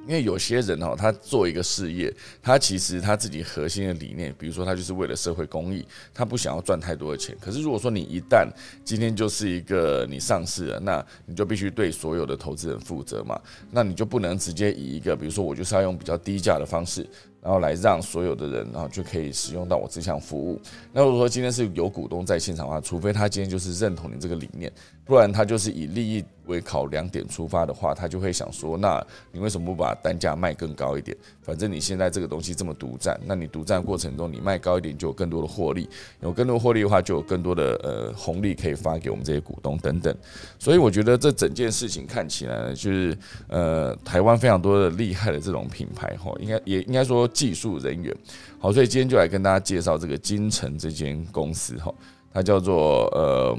[0.06, 7.36] 因为有些人哈，他做一个事业，他其实他自己核心的理念，比如说他就是为了社会公益，他不想要赚太多的钱。
[7.40, 8.48] 可是如果说你一旦
[8.84, 13.40] 今天就是一个你上市了，那你就必须对所有的投资人负责嘛，
[13.70, 17.06] 那你就不能直接以一个比如说我就是要用比较低价的方式。
[17.46, 20.60] 然后来让所有的人，然后就可以使用到我这项服务。
[20.92, 24.72] 那如果说今天是有股东在现场的话，除非他今天就是认同你这个理念，
[25.04, 31.16] 不然他就是以利益为考量点出发的话，他就会想说：那你为什么不把单价卖更高一点？
[31.40, 35.88] 反正你现在这个东西这么独占，那你独占过程中你卖高一点就有更多的获利，
[36.22, 40.12] 有更多获利的话就有更多的呃红利可以发给我们这些股东等等。
[40.58, 47.28] 所以我觉得这整件事情看起来呢就是呃台湾非常多的厉害的这种品牌哈，应该也应该说。
[47.36, 48.16] 技术人员，
[48.58, 51.92] 好，所以今天就来跟大家介绍这个金城这间公司哈，
[52.32, 53.54] 它叫做呃，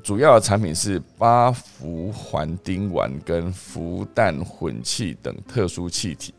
[0.00, 6.32] 主要的产品是八氟环丁烷跟氟氮混气等特殊气体，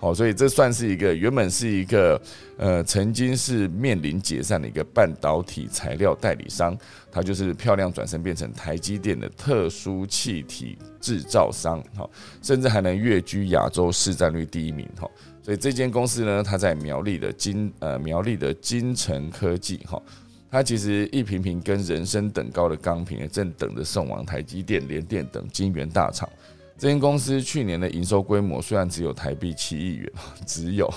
[0.00, 2.20] 好，所以这算是一个原本是一个
[2.58, 6.76] 呃曾经是面临解散的一个半导体材料代理商，
[7.12, 12.10] 它就是漂亮转身变成台积电的特殊气体制造商，好，
[12.42, 15.08] 甚至还能跃居亚洲市占率第一名，哈。
[15.46, 20.02] 所以这间公司呢，它在苗栗的金呃苗栗的金城科技哈，
[20.50, 26.28] 它其实一瓶瓶跟人参等高的钢瓶正等着送往台积电、联电等晶圆大厂。
[26.76, 30.12] 这间公司去年的营收规模虽然只有台币七亿元，
[30.44, 30.92] 只有，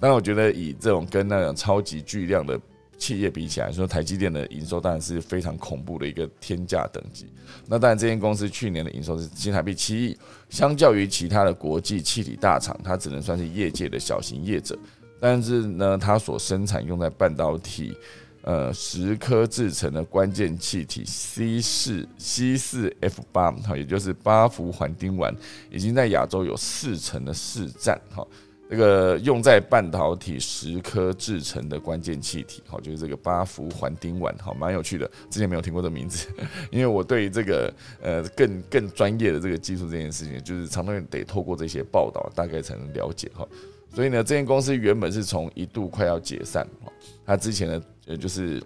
[0.00, 2.58] 但我觉得以这种跟那种超级巨量的。
[3.00, 7.26] 企业比起来说，台积电的营收当然是非常恐怖的一个天价等级。
[7.66, 10.16] 那当然，这间公司去年的营收是新台币七亿，
[10.50, 14.78] 相较于其他的国际气体大厂，它只能算是业界的小型业者。
[15.18, 17.96] 但是呢，它所生产用在半导体
[18.42, 25.34] 呃十颗制成的关键气体 C 四 C 四 F 八，哈，也就是八氟环丁烷，
[25.70, 28.26] 已经在亚洲有四成的市占，哈。
[28.70, 35.10] 这个用在半导体十颗制成的关键气体，好，就是这个八氟环丁烷，好，蛮有趣的。
[35.28, 36.28] 之前没有听过这名字，
[36.70, 43.44] 因为我对这个呃更更专业的这个技术这件事情，就是常常得透过这些报道，大概才能了解哈。
[43.92, 46.92] 所以呢，这间公司原本是从一度快要解散，哈，
[47.26, 48.62] 它之前呢，呃，就是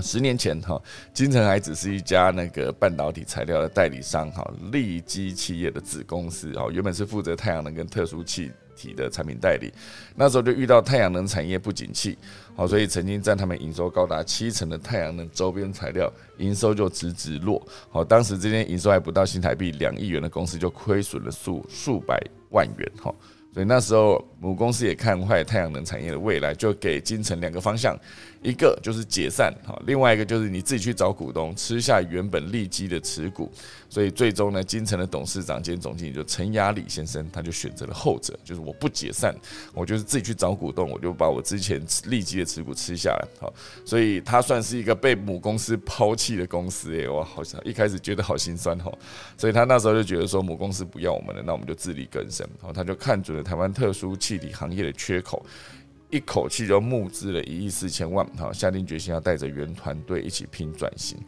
[0.00, 0.80] 十年前哈，
[1.12, 8.52] 金城还只是一家那个半导体材料的代理商，哈，利基企业的子公司，哈，原本是负责太阳能跟特殊气。
[8.76, 9.72] 体的产品代理。
[10.14, 12.16] 那时候就遇到太阳能产业不景气，
[12.54, 17.66] 好，所以曾经占他们营收高达七成的太阳能周边材料营收就直直落。
[17.90, 22.92] 好，当时这间营收还不到新台币两亿元的公司就亏损了数数百万元。
[23.02, 23.12] 哈。
[23.54, 27.98] 所以那时候母公司也看坏太阳能产业的未来，就给金城两个方向，
[28.46, 33.50] 一个就是解散，哈，另外一个就是你自己去找股东吃下原本利基的持股。
[33.88, 39.34] 所以最终呢，金城的董事长兼总经理就陈雅礼先生，他就选择了后者，就是我不解散，
[39.72, 43.28] 我就是自己去找股东，我就把我之前利基的持股吃下来。
[43.40, 43.52] 好，
[43.84, 48.92] 所以他算是一个被母公司抛弃的公司，哎，我好像一开始觉得好心酸哈。
[49.36, 52.46] 所以他那时候就觉得说母公司不要我们了，那我们就自力更生。
[52.60, 55.44] 好，他就看准了台湾特殊气体行业的缺口，
[56.10, 61.18] 一口气就募资了一亿四千万，好，下定决心要带着原团队一起拼转型。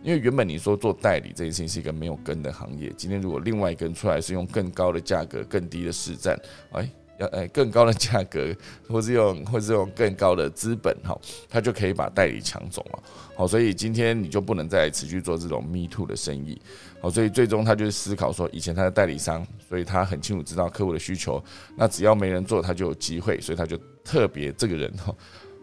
[0.00, 8.54] 因为原本你说做代理这件事情是一个没有根的行业，今天如果另外一根出来是用更高的价格、更低的市占，哎，要哎更高的价格，
[8.88, 13.00] 或是用或是用更高的资本，哈，他就可以把代理抢走嘛。
[13.36, 16.60] 好，所以今天你就不能再持续做这种 me too 的生意。
[17.00, 21.42] 好，所以最终他就是思考说，以前他的代理商，所以他很清楚知道客户的需求，
[21.76, 23.76] 那只要没人做，他就有机会，所以他就
[24.08, 25.14] 特别这个人哈，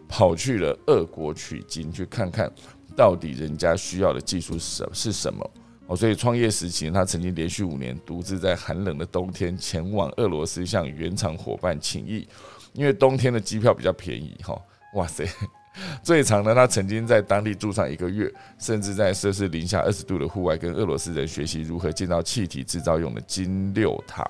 [0.06, 2.48] 跑去了俄国取经去看看。
[2.96, 5.50] 到底人家需要的技术是什是什么？
[5.86, 12.26] 哦，所以创业时期，他曾经连续五年独自在寒冷的冬天前往俄罗斯向原厂伙伴请益，
[12.72, 14.34] 因为冬天的机票比较便宜。
[14.42, 14.58] 哈，
[14.94, 15.28] 哇塞！
[16.02, 24.26] 最长呢，他曾经在当地住上一个月，甚至在摄氏零下二十度的户外，跟俄罗斯人学习如何建造气体制造用的金六塔。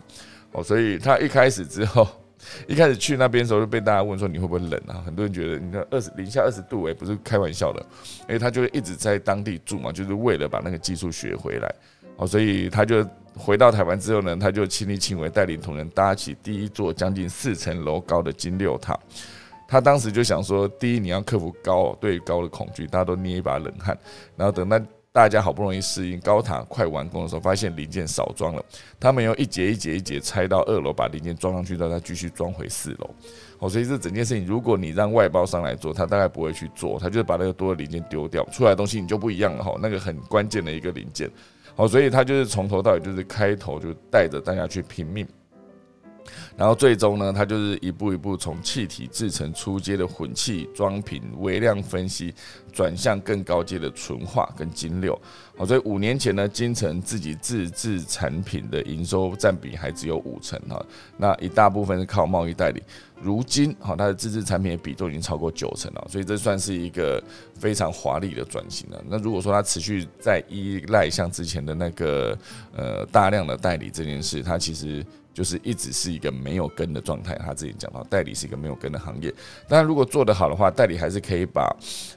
[0.51, 2.09] 哦，所以他一开始之后。
[2.67, 5.03] 一开始去那边的时候就被大家问说你会不会冷啊？
[5.05, 7.81] 很多人觉得你看二十零下二十度，哎，不是开玩笑的，
[8.29, 11.75] 因为他就一直在当地住嘛，就是为了把那个技术学回来。
[12.17, 13.07] 哦，所以他就
[13.37, 18.99] 回到台湾之后呢，他就亲力亲为带领同仁搭起第一座将近四层楼高的金六塔。
[19.69, 23.99] 他当时就想说，第一你要克服高对高的恐惧，大家都捏一把冷汗，
[24.37, 24.81] 然后等到。
[25.17, 28.63] 大家好不容易适应高塔快完工的时候，发现零件少装了。
[29.01, 33.09] 他们用一节一节一节拆到二楼，把零件装上去之后，再继续装回四楼。
[33.59, 39.75] 哦，所以这整件事情，如果你让外包商来做，他大概不会去做，他就是把那个多的零件丢掉，出来的东西你就不一样了哈。
[39.81, 41.31] 那个很关键的一个零件，
[41.75, 45.27] 好，所以他就是从头到尾就是开头就带着大家去拼命。
[46.57, 52.35] 然后最终呢，它就是一步一步从气体制成初阶的混气装瓶微量分析，
[52.73, 55.21] 转向更高阶的纯化跟精六。
[55.55, 60.83] 好，所以五年前呢，金城自己自制产品的营收占比还只有五成哈，
[61.19, 62.83] 那一大部分是靠贸易代理。
[63.21, 67.23] 如今，好，它的自制产品的比重已经超过九成了，所以这算是一个
[67.55, 69.05] 非常华丽的转型了。
[69.09, 72.39] 那如果说它持续在依赖像之前的那个
[72.75, 75.05] 呃大量的代理这件事，它其实。
[75.37, 79.31] 就是一直是一个没有根的状态，他自己讲到代理是一个没有根的行业。
[79.69, 81.71] 当然，如果做得好的话，代理还是可以把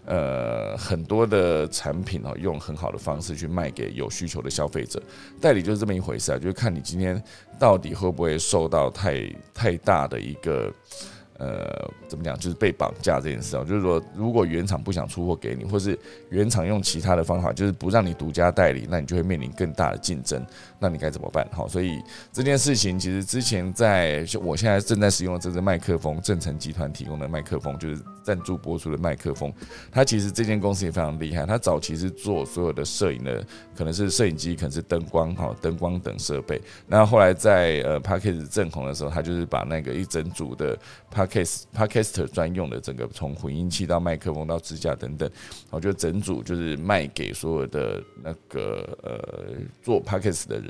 [0.05, 5.03] 呃很多的产品哦，用很好的方式去卖给有需求的消费者。
[5.41, 7.21] 代理就是这么一回事啊，就是看你今天
[7.59, 10.73] 到底会不会受到太太大的一个。
[11.41, 12.37] 呃，怎么讲？
[12.37, 15.97] 就是被绑架这件事啊，就是说，如果原厂不想出货给你，或是
[16.29, 20.45] 原厂用其他的方法，就是不让你独家代理，那你就会面临更大的竞争。
[20.79, 21.45] 那你该怎么办？
[21.51, 29.53] 好，所以这件事情其实之前在，我现在正在使用的这支麦克风，正成集团提供的麦克风，就是赞助播出的麦克风。
[29.91, 36.61] 它其实这间公司也非常厉害，它早期是做所有的摄影的，可能是摄影机，可能是灯光，哈，灯光等设备。
[36.87, 40.77] 那后来在呃，Parkes 正红的时候，他就是把那个一整组的
[41.11, 45.29] p a Case Podcaster 专用的整个从混音器到麦克风到支架等等，
[45.71, 50.68] 我觉得整组就是卖给所有的那个呃做 Podcast 的人。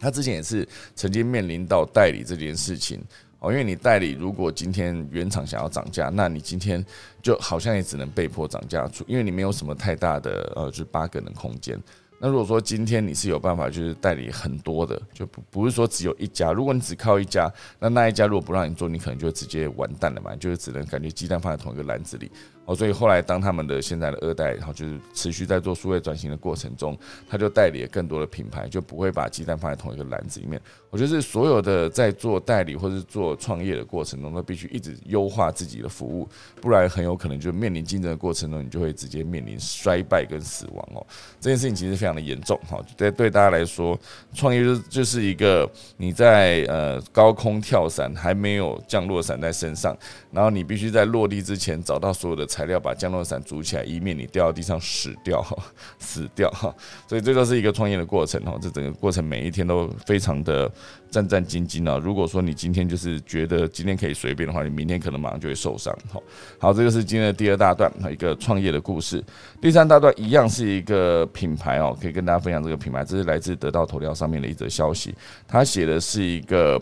[0.00, 2.98] 他之前也是曾经面临到代理这件事情
[3.38, 6.84] 哦，因为你代理如果今天原厂想要涨价，那你今天
[7.22, 11.78] 就好像也只能被迫涨价出，因为你没有什么太大的呃就是八个的空间。
[12.22, 16.52] 那如果说今天你是有办法，就是代理很多的，就不不是说只有一家。
[16.52, 22.30] 如果你只靠一家，那那一家如果不让你做，你可能就直接完蛋了嘛，就是只能感觉鸡蛋放在同一个篮子里。
[22.70, 26.96] 哦，所以后来当他们的现在的二代，然后就是持续在做数位转型的过程中，
[27.28, 30.60] 他就代理了更多的品牌，就不会把鸡蛋放在同一个篮子里面。
[30.88, 36.28] 我觉得是所有的在做代理或者是做创业的过程中，都必须一直优化自己的服务，
[36.60, 41.04] 不然很有可能就面临竞争的过程中，你就会直接面临衰败跟死亡哦。
[41.40, 42.80] 这件事情其实非常的严重哈。
[42.96, 43.98] 对对大家来说，
[44.32, 49.96] 创业就就是一个你在呃高空跳伞，还没有降落伞在身上，
[50.30, 52.70] 然后你必须在落地之前找到所有的材。
[52.70, 55.56] 料把降落伞组起来，以免你掉到地上死掉哈，
[55.98, 56.72] 死掉哈。
[57.08, 60.70] 所以这就是一个创业的过程哈，这整个过程每一天都非常的
[61.10, 61.98] 战战兢兢啊。
[61.98, 66.20] 如果说你今天就是觉得今天可以随便的话，你明天可能马上就会受伤哈。
[66.60, 69.20] 好，这个是今天的第二大段，一个创业的故事。
[69.60, 75.12] 第三大段一样是一个品牌哦，可以跟大家分享这个品牌，这是来自得到头条上面的一则消息，
[75.48, 76.80] 他写的是一个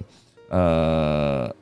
[0.50, 1.54] 呃。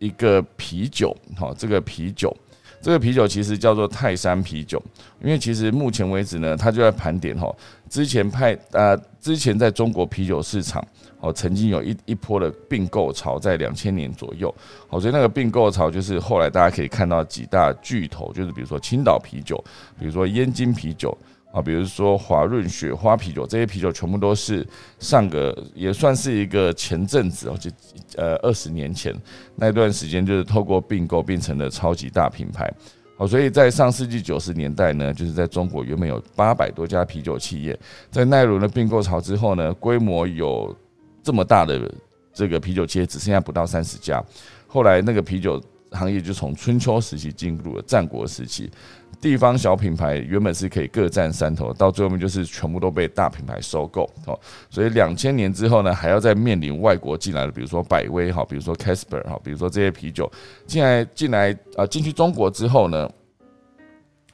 [0.00, 2.36] 一个啤酒，好，这个啤酒，
[2.84, 4.80] 这个啤酒其实叫做泰山啤酒，
[5.22, 7.50] 因为其实目前为止呢，它就在盘点哈，
[7.88, 10.86] 之前派呃，之前在中国啤酒市场，
[11.18, 14.54] 哦，曾经有一一波的并购潮，在两千年左右，
[14.86, 19.56] 好，所以那个并购潮就是后来大家可以看到几大巨头，就是比如说青岛啤酒，
[19.98, 21.16] 比如说燕京啤酒。
[21.54, 24.66] 啊，比如说华润雪花啤酒，这些啤酒全部都是
[24.98, 27.70] 上个也算是一个前阵子哦，就
[28.16, 29.14] 呃二十年前
[29.54, 32.68] 那段时间，就是透过并购变成了超级大品牌。
[33.16, 37.78] 好，所以在上世纪九十年代呢，就是在中国原本有八百多家啤酒企业，
[38.10, 40.76] 在奈伦的并购潮之后呢，规模有
[41.22, 41.88] 这么大的
[42.32, 44.20] 这个啤酒企业只剩下不到三十家。
[44.66, 48.68] 后来那个啤酒行业就从春秋时期进入了战国时期。
[49.24, 54.38] 地方小品牌原本是可以各占山头，到最后面就是全部都被大品牌收购哦。
[54.68, 60.30] 所以两千年之后呢，还要再面临外国进来的，比如说百威哈，比如说 Casper 哈，比如说这些啤酒
[60.66, 63.10] 进来进来啊，进去中国之后呢，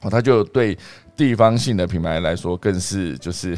[0.01, 0.77] 哦，它就对
[1.15, 3.57] 地方性的品牌来说，更是就是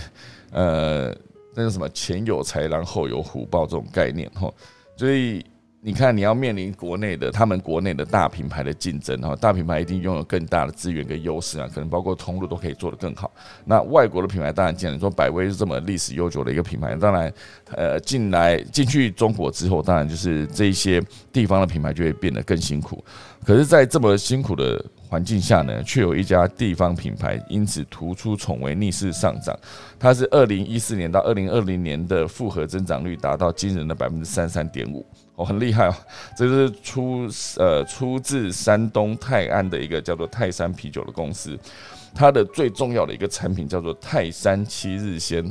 [0.51, 1.07] 呃，
[1.55, 4.53] 那个什么前有豺狼后有虎豹这种概念哈，
[4.95, 5.43] 所以。
[5.85, 13.29] 你看，你要面临国内的他们国内的大品牌的竞争，哈，大品牌一定拥有更大的资源跟优势啊，可能包括通路都可以做得更好。
[13.65, 17.33] 那外国的品牌当然，既然说百威是这么历史悠久的一个品牌，当然，
[17.75, 21.03] 呃，进来进去中国之后，当然就是这一些
[21.33, 23.03] 地方的品牌就会变得更辛苦。
[23.43, 29.53] 可是，在这么辛苦的环境下呢，却有一家地方品牌因此突出重围，逆势上涨。
[29.99, 35.05] 它是二零一四年到二零二零年的复合增长率达到惊人的百分之三十三点五。
[35.35, 35.95] 哦，很厉害哦！
[36.37, 37.27] 这是出
[37.57, 41.57] 呃出自山东泰安的一个叫做泰山啤酒的公司，
[42.13, 45.43] 它的最重要的一个产品叫做泰山七日鲜。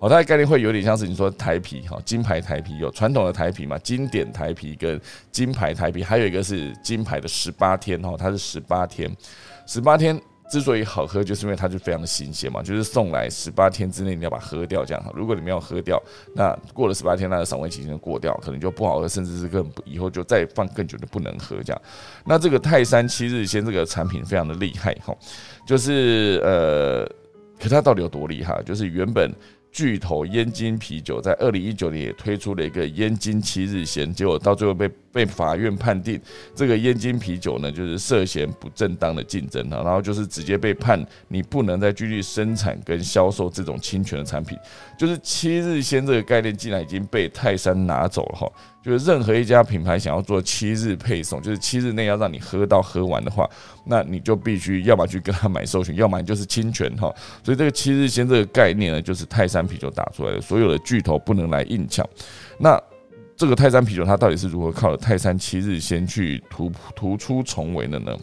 [0.00, 5.00] 哦，它的概念会有点像是你说台啤哈，金牌台啤有传统的台啤嘛，经典台啤跟
[5.30, 9.14] 金牌台啤，还有一个是金牌的十八天哦，它是十八天，
[9.66, 10.20] 十八天。
[10.50, 15.12] 之所以好喝，就是因为它就非常的新鲜嘛，就是送来十八天之内你要把它喝掉，这样哈。
[15.14, 16.02] 如果你没有喝掉，
[16.34, 21.82] 那过了十八天，那个赏味期就过掉，可能就不好喝，甚至是更以后就再放更久就不能喝这样。
[22.26, 25.16] 那这个泰山七日鲜这个产品非常的厉害哈，
[25.64, 27.04] 就是呃，
[27.58, 28.60] 可它到底有多厉害？
[28.64, 29.32] 就是原本。
[29.72, 36.20] 巨头燕京啤酒在二零一九年也推出了一个燕京七日鲜，结果到最后被被法院判定
[36.54, 44.56] 这个燕京啤酒呢，就是涉嫌不正当的竞争啊，然后就是直接被判你不能再继续生产跟销售这种侵权的产品，
[44.98, 48.50] 就是七日鲜这个概念竟然已经被泰山拿走了哈。
[48.82, 53.46] 就是任何一家品牌想要做七日配送，就是七日内要让你喝到喝完的话，
[53.84, 57.14] 那你就必须要么去跟他买授权，要么就是侵权哈。
[57.44, 62.08] 所以这个七日鲜这个概念呢，就是泰山啤酒打出来的，所有的巨头不能来硬抢。
[62.58, 62.80] 那
[63.40, 68.14] 这个泰山啤酒它到底是如何靠了泰山七日先去突突出重围的呢？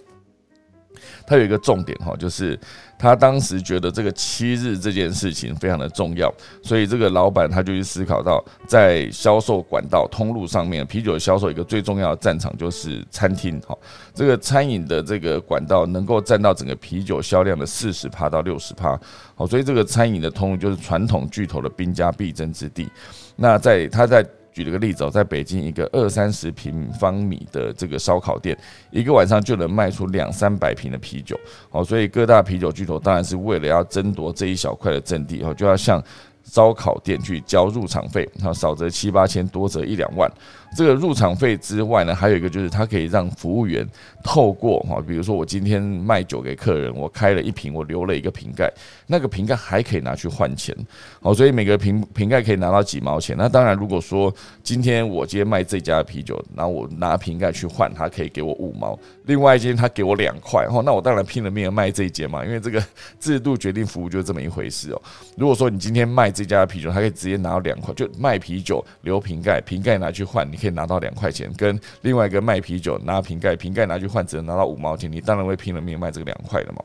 [1.26, 2.59] 它有一个重点哈，就是
[2.99, 13.76] 他当时觉得这个七日这件事情非常的重要，所以这个老板他就去思考到，在销售管道通路上面，啤酒销售一个最重要的战场就是餐厅哈，
[14.13, 18.99] 这个餐饮的这个管道能够占到整个啤酒销量的四十趴到六十趴，
[19.34, 22.88] 好，所以这个餐饮的通路就是传统巨头的兵家必争之地。
[23.36, 24.24] 那在他在
[24.58, 28.58] 举了个例子哦，在北京一个二三十平方米的这个烧烤店，
[28.89, 31.39] 一个晚上就能卖出两三百瓶的啤酒，
[31.70, 36.03] 哦，所以各大啤酒巨头当然是为了要争夺这一小块的阵地哦，就要向
[36.43, 40.28] 烧烤店去交入场费，哈，少则七八千，多则一两万。
[40.76, 43.88] 这个入场费之外呢，还有一个就是它可以让服务员
[44.24, 48.72] 透过哈，比如说我今天卖酒给客人，我开了一瓶，我留了一个瓶盖，
[49.07, 50.76] 那个瓶盖还可以拿去换钱，
[51.22, 53.36] 好，所以每个瓶瓶盖可以拿到几毛钱。
[53.38, 58.93] 那当然，如果说今天我今天卖这家的啤酒，然后我拿瓶盖去换，他可以给我五毛；
[59.24, 62.84] 另外一间他给我两块，哦，那我当然拼了命的卖这一间嘛，因为这个
[63.20, 65.01] 制度决定服务就是这么一回事哦。
[65.38, 70.57] 如果说你今天卖这家的啤酒，他可以直接拿到两块，就卖啤酒留瓶盖，瓶盖拿去换，你。
[70.57, 75.11] 可以拿到两块钱，跟另外一个卖啤酒拿瓶盖，瓶盖拿去换，只能拿到五毛钱。
[75.11, 76.84] 你当然会拼了命卖这个两块的嘛。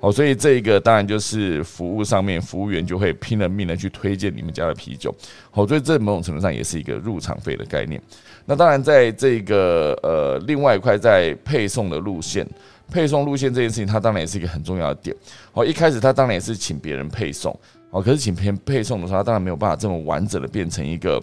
[0.00, 5.12] 好，所以这个当然就是服务上面，服务员就会拼了命的去推荐你们家的啤酒。
[5.50, 8.00] 好，所以这某种程度上也是一个入场费的概念。
[8.46, 12.46] 那当然，在这个呃另外一块在配送的路线。
[12.90, 15.14] 配送路线这件事情，它当然也是一个很重要的点。
[15.52, 17.54] 好，一开始他当然也是请别人配送，
[17.90, 21.22] 好，可是请别人配送的时候，他当然没有办法这么完整的变成一个。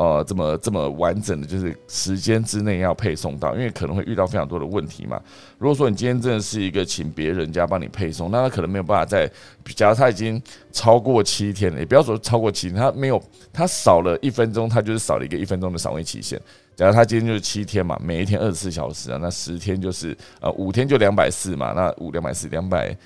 [0.00, 5.20] 呃，这么这么完整的，就是时间之内要配送到，因为可能会遇到非常多的问题嘛。
[5.58, 9.30] 如果说你今天真的是一个请别人家帮你配送，那他可能没有办法在，
[9.76, 10.42] 假如他已经
[10.72, 13.22] 超过七天了，也不要说超过七天，他没有，
[13.52, 16.40] 他少了一分钟，他就是少了一个一分钟的赏味期限。
[16.74, 22.96] 假如他今天就是七天嘛，每一天二十四小时啊，那十天就是呃五天就两百四嘛，那五两百四两百。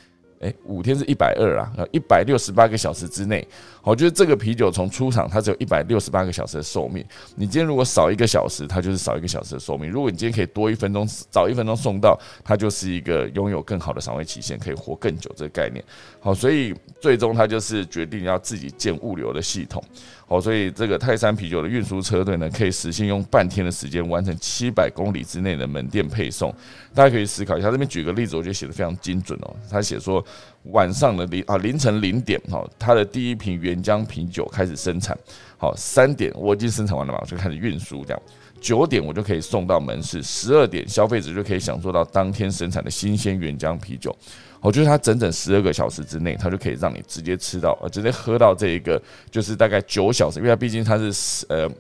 [0.41, 3.47] 哎，五天是一百二啊，一百六十八个小时之内，
[3.85, 7.05] 我觉得这个啤酒从出厂它只有一百六十八个小时的寿命。
[7.37, 9.91] 你今天如果少一个小时，它就是少一个小时的寿命。
[9.91, 15.85] 如果你今天可以多一分钟，早一分钟送到，它就是一个拥有更好的赏味期限，可以活更久这个概念。
[16.19, 19.85] 好，所以最终他就是决定要自己建物流的系统。
[20.27, 26.51] 好，所以这个泰山啤酒的运输车队呢，可以实现用半天的时间完成七百公里之内的门店配送。
[26.95, 29.55] 大家可以思考一下，这边举个例子，我觉得写的非常精准哦。
[29.71, 30.25] 他写说。
[30.65, 35.17] 晚上的零啊凌晨零点哈，他的第一瓶原浆啤酒开始生产。
[35.59, 38.23] 好，三点我已经生产完了嘛，就开始运输这样。
[38.61, 44.15] 九点我就可以送到门市，十二点消费者就可以享受到当天生产的新鲜原浆啤酒。
[44.61, 49.01] 我觉得它整整十二个小时之内，它就可以让你直接吃到，呃，直接喝到这一个，
[49.31, 51.71] 就是大概九小时，因为它毕竟它是呃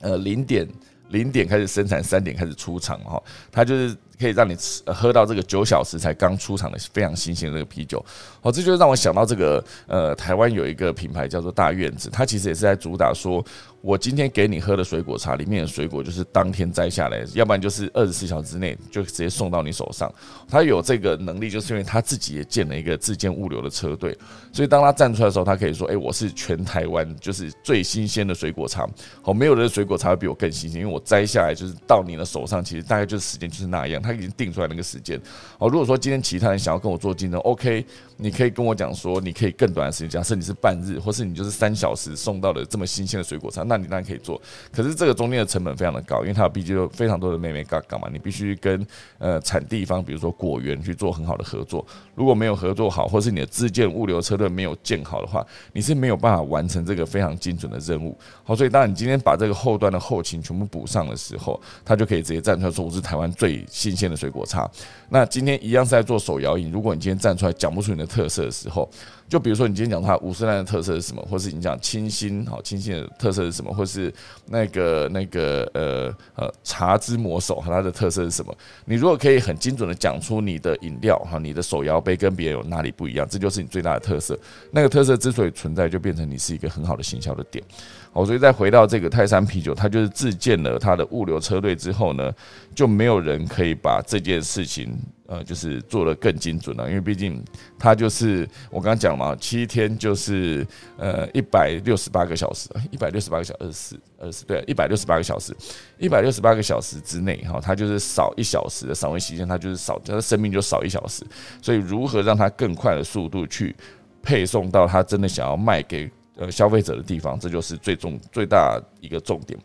[0.00, 0.68] 呃零点
[1.08, 3.20] 零点开始生产，三点开始出厂哈，
[3.50, 3.96] 它就是。
[4.20, 8.04] 可以让你吃喝到这个九小时才刚出厂的非常新鲜的这个啤酒，
[8.42, 13.44] 哦，这就让我想到这个呃，台湾有一个品牌叫做大院子，它其实也是在主打说，
[13.80, 20.12] 我今天给你喝的水果茶里面的水果就是当天摘下来，要不然就是二十四小时之内就直接送到你手上。
[20.48, 24.16] 他有这个能力，就是因为他自己也建了一个自建物流的车队，
[24.52, 28.88] 所以当他站出来的时候，他可以说，哎，我是全台湾就是最新鲜的水果茶，
[29.22, 34.00] 哦，没有人的水果茶会比我更新鲜，因为我摘下来就是到你的手上，其实大概就是时间就是那样。
[34.00, 35.20] 他已经定出来那个时间
[35.58, 35.68] 哦。
[35.68, 37.84] 如果说今天其他人想要跟我做竞争，OK，
[38.16, 44.40] 你你可以跟我讲说，你可以更短的时间，假设你是半日，或是你就是三小时送到的这么新鲜的水果茶，那你当然可以做。
[44.70, 48.86] 可是这个中间的成本非常的高，因为它毕竟有非常多的妹妹嘎嘎嘛，你必须跟
[49.18, 51.84] 呃产地方，比如说果园去做很好的合作。
[52.14, 58.16] 如果没有合作好，或是你的自建物流车队没有建好的话，你是没有办法完成这个非常精准的任务。
[58.44, 64.46] 好，所以当你今天把这个后端的后勤全部补上的时候，他就可以直接站出来说，我是台湾最新鲜的水果。
[64.46, 64.70] 茶，
[65.08, 66.70] 那今天一样是在做手摇饮。
[66.70, 68.86] 如果你今天站出来讲不出你的特特色的时候，
[69.26, 74.12] 就比如说你今天讲它五十兰的特色是什么，或是你讲清新好清新的特色是什么，或是
[74.46, 78.54] 那个那个呃呃茶之魔手它的特色是什么？
[78.84, 84.38] 你如果可以很精准的讲出你的饮料哈，你的手摇杯跟别人有哪里不一样，这就是你最大的特色。
[84.70, 87.64] 那个特色之所以存在，就变成你是一个很好的行销的点。
[88.12, 92.30] 好，所以再回到这个泰山啤酒，它就是自建了它的物流车队之后呢，
[92.74, 94.92] 就没有人可以把这件事情
[95.30, 96.88] 呃，就是做得更精准了。
[96.88, 97.40] 因为毕竟
[97.78, 100.66] 它就是我刚刚讲嘛，七天就是
[100.96, 105.54] 呃一百六十八个小时，一百六十八个小时，二十四二十对，一百六十八个小时，
[105.98, 111.24] 一百六十八个小时之内哈，它就是少一小时的赏味时间，它就是少，它的生命就少一小时。
[111.62, 113.76] 所以如何让它更快的速度去
[114.20, 116.10] 配送到他真的想要卖给。
[116.36, 119.60] 呃，消费者的地方，这就是最重最大一个重点。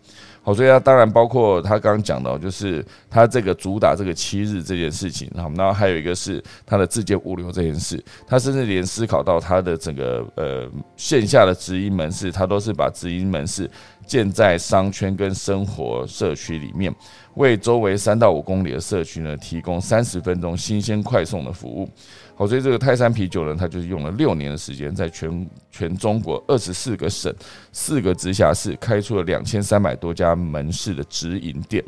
[0.46, 13.68] 好，所以它当然包括他刚刚讲到，就是他这个主打这个七日这件事情，好，然后还有一个是他的自建物流这件事，他甚至连思考到他的整个呃线下的直营门市，他都是把直营门市
[14.06, 16.94] 建在商圈跟生活社区里面，
[17.38, 21.90] 为周围三到五公里的社区呢提供三十分钟新鲜快送的服务。
[22.36, 27.34] 好，所以这个泰山啤酒呢，它就是用了六年的时间，在全全中国二十四个省、
[27.72, 31.84] 四个直辖市开出了两千三百多家门市的直营店。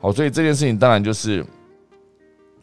[0.00, 1.44] 好，所以这件事情当然就是。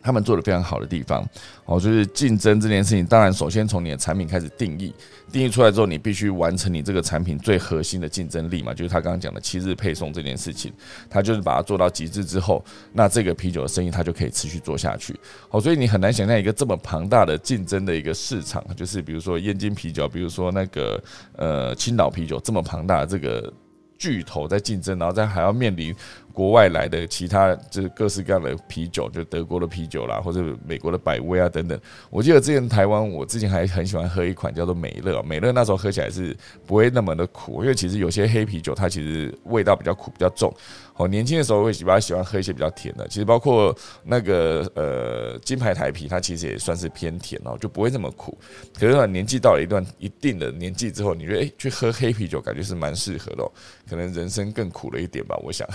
[0.02, 1.28] 他们做的非常好的地方，
[1.66, 3.06] 哦，就是竞争这件事情。
[3.06, 4.94] 当然，首先从你的产品开始定义，
[5.32, 10.72] 定义出来之后，你必须完成你这个产品最核心的竞争力嘛，就是他刚刚讲的七日配送这件事情，
[11.10, 15.18] 他就是把它做到极致之后，那这个啤酒的生意它就可以持续做下去。
[15.50, 21.04] 好，所以你很难想象一个这么庞大的竞争的一个市场，就是比如说燕京啤酒，比如说那个
[21.36, 23.52] 呃青岛啤酒这么庞大的这个
[23.98, 25.96] 巨头在竞争，然后再还要面临。
[26.34, 31.80] 国外来的其他就是各式各样的啤酒，就德国的啤酒啦，或者美国的百威啊等等。
[32.12, 36.38] 我记得之前台湾，我之前还很喜欢喝一款叫做美乐，美乐那时候喝起来是
[36.68, 40.54] 不会那么的苦，因为其实有些黑啤酒它其实味道比较苦，比较重。
[40.98, 48.38] 哦，年轻的时候会比较喜欢喝一些比较甜的，其实包括那个呃金牌台啤，它其实也算是偏甜哦，就不会那么苦。
[48.74, 53.52] 可是呢年纪到了一段一定的年纪之后，你觉得哎去喝黑啤酒感觉是蛮适合的，哦
[53.90, 55.68] 可能人生更苦了一点吧，我想。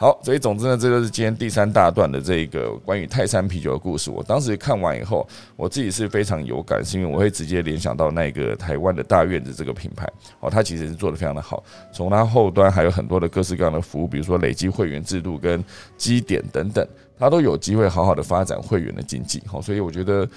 [0.00, 4.12] 好，所以总之呢，这就是今天第三大段的这个关于泰山啤酒的故事。
[4.12, 5.26] 我当时看完以后，
[5.56, 11.64] 我自己是非常有感，是因为我会直接联想到那个台湾的大院子这个品牌哦，它其实是做的非常的好。
[11.92, 15.64] 从它后端还有很多的各式各样的服务，比如说累积会员制度跟
[15.96, 16.86] 积点等等，
[17.18, 19.42] 它都有机会好好的发展会员的经济。
[19.46, 20.28] 好，所以我觉得。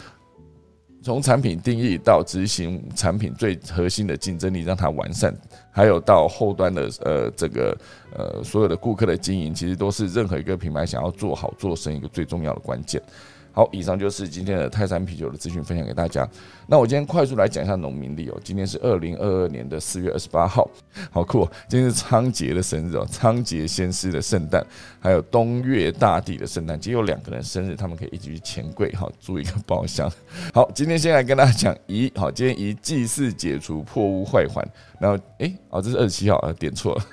[1.04, 5.36] 从产品定义到执行产品最核心的竞争力，让它完善，
[5.72, 7.76] 还有到后端的呃这个
[8.16, 13.02] 呃所有的顾客的经营，其实都是任何一个品牌想要做好做生意一个最重要的关键。
[13.54, 16.28] 好，以上就是今天的泰山啤酒的资讯分享给大家。
[16.68, 18.40] 那我今天快速来讲一下农民历哦。
[18.44, 20.70] 今天是二零二二年的四月二十八号，
[21.12, 21.52] 好酷哦！
[21.68, 24.66] 今天是仓颉的生日哦，仓颉先师的圣诞，
[25.02, 30.10] 还有东岳大帝的圣诞，今天有两个人生日，他们可以一起去钱柜哈，租一个包厢。
[30.54, 34.66] 好，今天先来跟大家讲宜，好，今天宜祭祀解除破屋坏环，
[35.00, 37.06] 然后哎，哦，这是二十七号啊，点错了。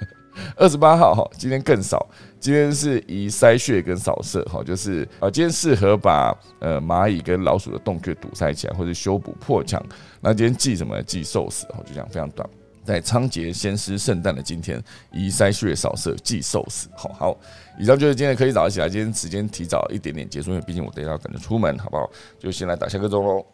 [0.56, 2.06] 二十八号哈，今天更少。
[2.40, 9.84] 今天是以筛血跟扫射哈，就是啊，今天适合把呃蚂蚁跟老鼠的洞穴堵塞起来，或者修补破墙。
[10.20, 11.02] 那今天忌什么？
[11.02, 12.48] 忌寿司哈，就这样非常短。
[12.84, 14.82] 在仓颉先师圣诞的今天，
[15.12, 16.88] 移筛血扫射忌寿司。
[16.96, 17.36] 好好，
[17.78, 18.88] 以上就是今天可以早起来。
[18.88, 22.08] 今天时间提早一点点结束，因为毕竟我等一下要赶着出门，好不好？
[22.38, 23.44] 就先来打下个钟喽。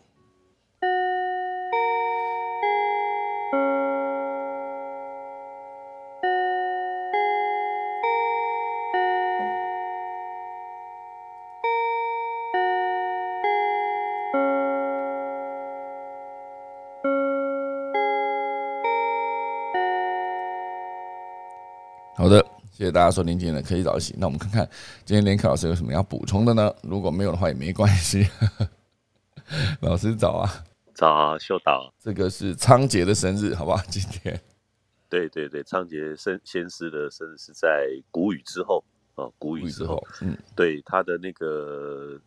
[22.77, 24.17] 谢谢大家收听今天的科技早起。
[24.19, 24.69] 那我们看看
[25.05, 26.75] 今天连凯老师有什么要补充的呢？
[26.83, 28.27] 如果没有的话也没关系。
[29.81, 33.81] 老师早啊，早啊，秀导，这个是仓颉的生日，好不好？
[33.89, 34.41] 今天，
[35.09, 38.83] 对对对，仓颉生先师的生日是在谷雨之后
[39.15, 42.21] 啊，谷雨之后，嗯，对他的那个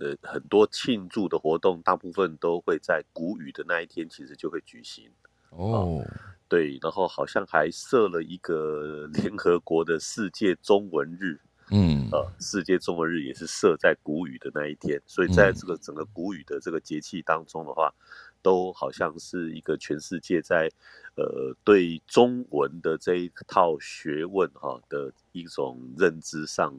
[0.00, 5.08] 呃很多庆祝的活动，大部分都会在谷雨的那一天，其实就会举行
[5.50, 6.04] 哦。
[6.52, 11.40] 对，然后好像还设了一个 联合国的世界中文日，
[11.70, 17.90] 嗯，呃，世界中文日也是设在谷雨的那一天，所以在这个整个谷雨的这个节气当中的话，
[18.42, 20.68] 都好像是一个全世界在
[21.16, 26.78] 呃对中文的这一套学问哈的一种认知上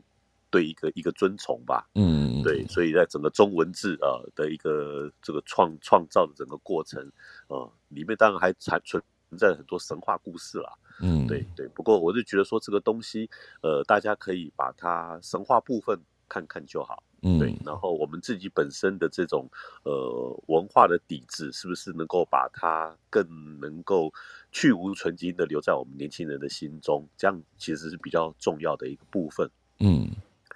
[0.51, 7.01] 对一个一个尊崇吧，嗯，对，所以在整个中文字啊的一个这个创创造的整个过程
[7.47, 9.01] 啊里面，当然还还存。
[9.37, 10.71] 在很多神话故事啦，
[11.01, 11.67] 嗯，对对。
[11.69, 13.29] 不过我就觉得说这个东西，
[13.61, 17.55] 呃，大家可以把它神话部分看看就好，嗯，对。
[17.65, 19.49] 然后我们自己本身的这种
[19.83, 23.25] 呃文化的底子，是不是能够把它更
[23.59, 24.11] 能够
[24.51, 27.07] 去无存菁的留在我们年轻人的心中？
[27.17, 29.49] 这样其实是比较重要的一个部分。
[29.79, 30.09] 嗯，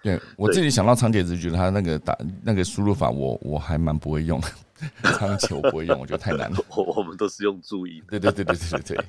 [0.03, 4.47] 对我自己想到仓颉，只觉得他那个打那个输入法，我我还蛮不会用的。
[5.17, 6.57] 仓颉我不会用，我觉得太难了。
[6.75, 7.99] 我我们都是用注意。
[8.07, 9.05] 对对对对对对对，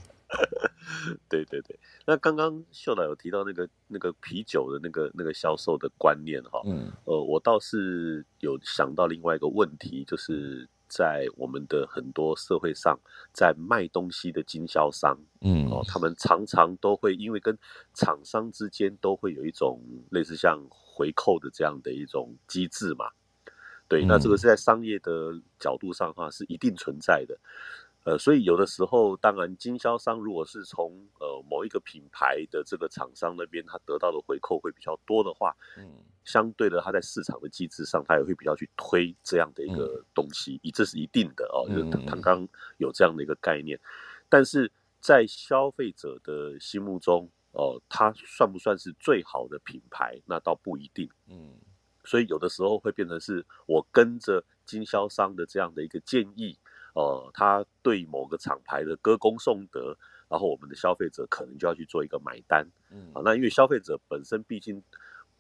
[1.29, 1.79] 对对 对。
[2.07, 12.99] 那刚刚秀导有提到那个那个啤酒的那个那个销售的观念哈，嗯，呃，我倒是有想到另外一个问题，就是在我们的很多社会上，
[13.33, 17.57] 在卖东西的经销商，嗯，哦，他们常常都会因为跟
[17.95, 19.81] 厂商之间都会有一种
[20.11, 23.11] 类似像回扣的这样的一种机制嘛。
[23.87, 27.39] 对，那这个是在商业的角度上话是一定存在的，
[28.09, 35.87] 呃，所以有的时候，当然经销商如果是从呃某一个品牌的这个厂商那边他得到的回扣会比较多的话，嗯，
[36.25, 42.49] 相对的他在市场的机制上他也会比较去推这样的一个东西，这是一定的哦，就是他刚
[42.79, 43.79] 有这样的一个概念，
[44.27, 50.19] 但是在消费者的心目中哦，它算不算是最好的品牌？
[50.25, 51.59] 那倒不一定，嗯。
[52.05, 56.59] 所以有的时候会变成是我跟着经销商的这样的一个建议，
[56.99, 59.97] 呃，他对某个厂牌的歌功颂德，
[60.29, 64.83] 然后我们的消费者可能就要去做一个买单，嗯，啊，那因为消费者本身毕竟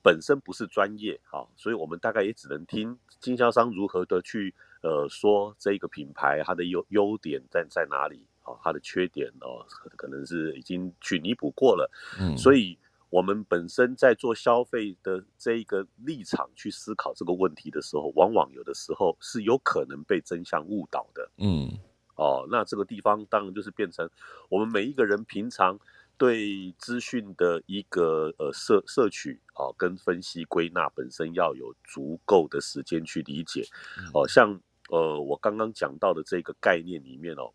[0.00, 11.90] 本身不是专业，啊，所以我们大概也只能听经销商如何的去呃说这个品牌它的优优点在在哪里，啊，它的缺点哦，可能是已经去弥补过了，
[12.20, 12.78] 嗯，所以。
[13.10, 21.30] 我们本身在做消费的这一个立场去思考这个问题的时候，往往有的时候是有可能被真相误导的。
[21.38, 21.70] 嗯，
[22.16, 24.08] 哦，那这个地方当然就是变成
[24.50, 25.78] 我们每一个人平常
[26.18, 33.64] 对资讯的一个呃摄摄取啊，跟分析归纳本身要有足够的时间去理解。
[34.12, 37.52] 哦，像呃我刚刚讲到的这个概念里面哦，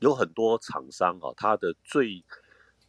[0.00, 2.24] 有很多厂商啊，它的最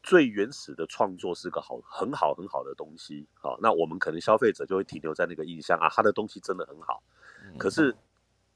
[0.06, 7.01] 最原始的创作是个好很好很好的东西，好，那我们可能消费者就会停留在那个印象啊，他的东西真的很好。
[7.58, 7.95] 可是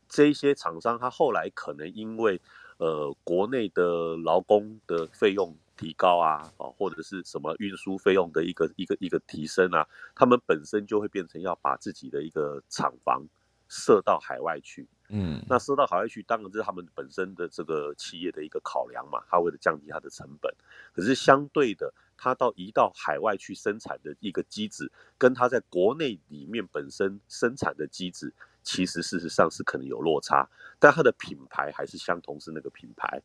[0.08, 2.40] 这一些厂商，他后来可能因为
[2.78, 13.26] 呃国内的劳工的费用提高啊，哦或者是什么运输费用的一个一个一个提升啊，他们本身就会变成要把自己的一个厂房
[13.68, 14.88] 设到海外去。
[15.12, 20.54] 嗯，那说到海外去，当然这是他们本身的这个企业的一个考量嘛，他为了降低它的成本。
[20.94, 28.32] 可是相对的，它到移到海外去生产的一个机制，跟它在国内里面本身生产的机制，
[28.62, 30.48] 其实事实上是可能有落差，
[30.78, 33.20] 但它的品牌还是相同，是那个品牌。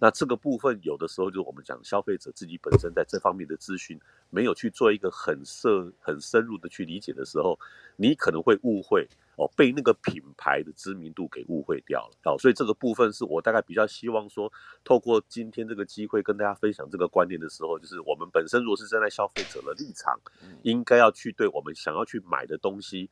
[0.00, 7.58] 那这个部分有的时候就是我们讲消费者自己本身在这方面的资讯没有去做一个很深很深入的去理解的时候，
[7.96, 9.06] 你可能会误会。
[9.36, 12.16] 哦，被那个品牌的知名度给误会掉了。
[12.24, 20.18] 哦，所以这个部分是我大概比较希望说，透过今天这个机会跟大家分享这个观念的时候，就是我们本身如果是站在消费者的立场，
[20.62, 23.10] 应该要去对我们想要去买的东西，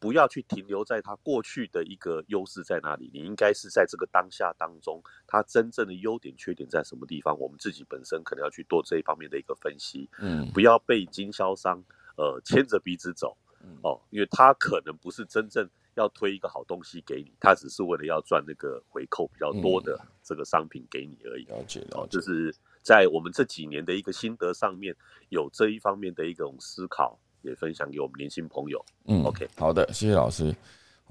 [0.00, 11.82] 不要去停留在它过去的一个优势在哪里，你应该是在这个当下当中，它真正的优点缺点在什么地方，我们自己本身可能要去做这一方面的一个分析，嗯，不要被经销商
[12.16, 13.36] 呃牵着鼻子走。
[13.82, 21.44] 哦，因为他可能不是真正要推一个好东西给你，他只是为了要赚那个回扣比较多的这个商品给你而已。
[21.44, 24.94] 了解，哦，就是在我们这几年的一个心得上面，
[25.28, 28.84] 有这一方面的一种思考，也分享给我们年轻朋友。
[29.06, 30.54] 嗯，OK，好的，谢谢老师。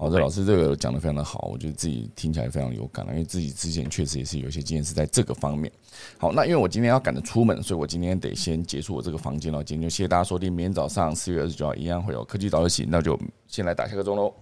[0.00, 5.70] 好这，老师这个讲的非常的好，我觉得自己听起来非常有感了，因为自己之前确实也是有一些经验是在这个方面。
[6.18, 9.62] 好，那因为我今天要赶着出门，所以我今天得先结束我这个房间了。
[9.64, 13.18] 今天就谢谢大家收听，明天早上四月二十九号一样会有科技早自习，那就
[13.48, 14.32] 先来打下个钟喽。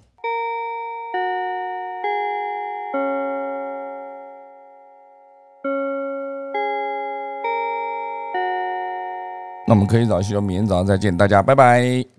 [9.67, 12.07] 那我们科技早自习就明天早上再见，大家拜拜。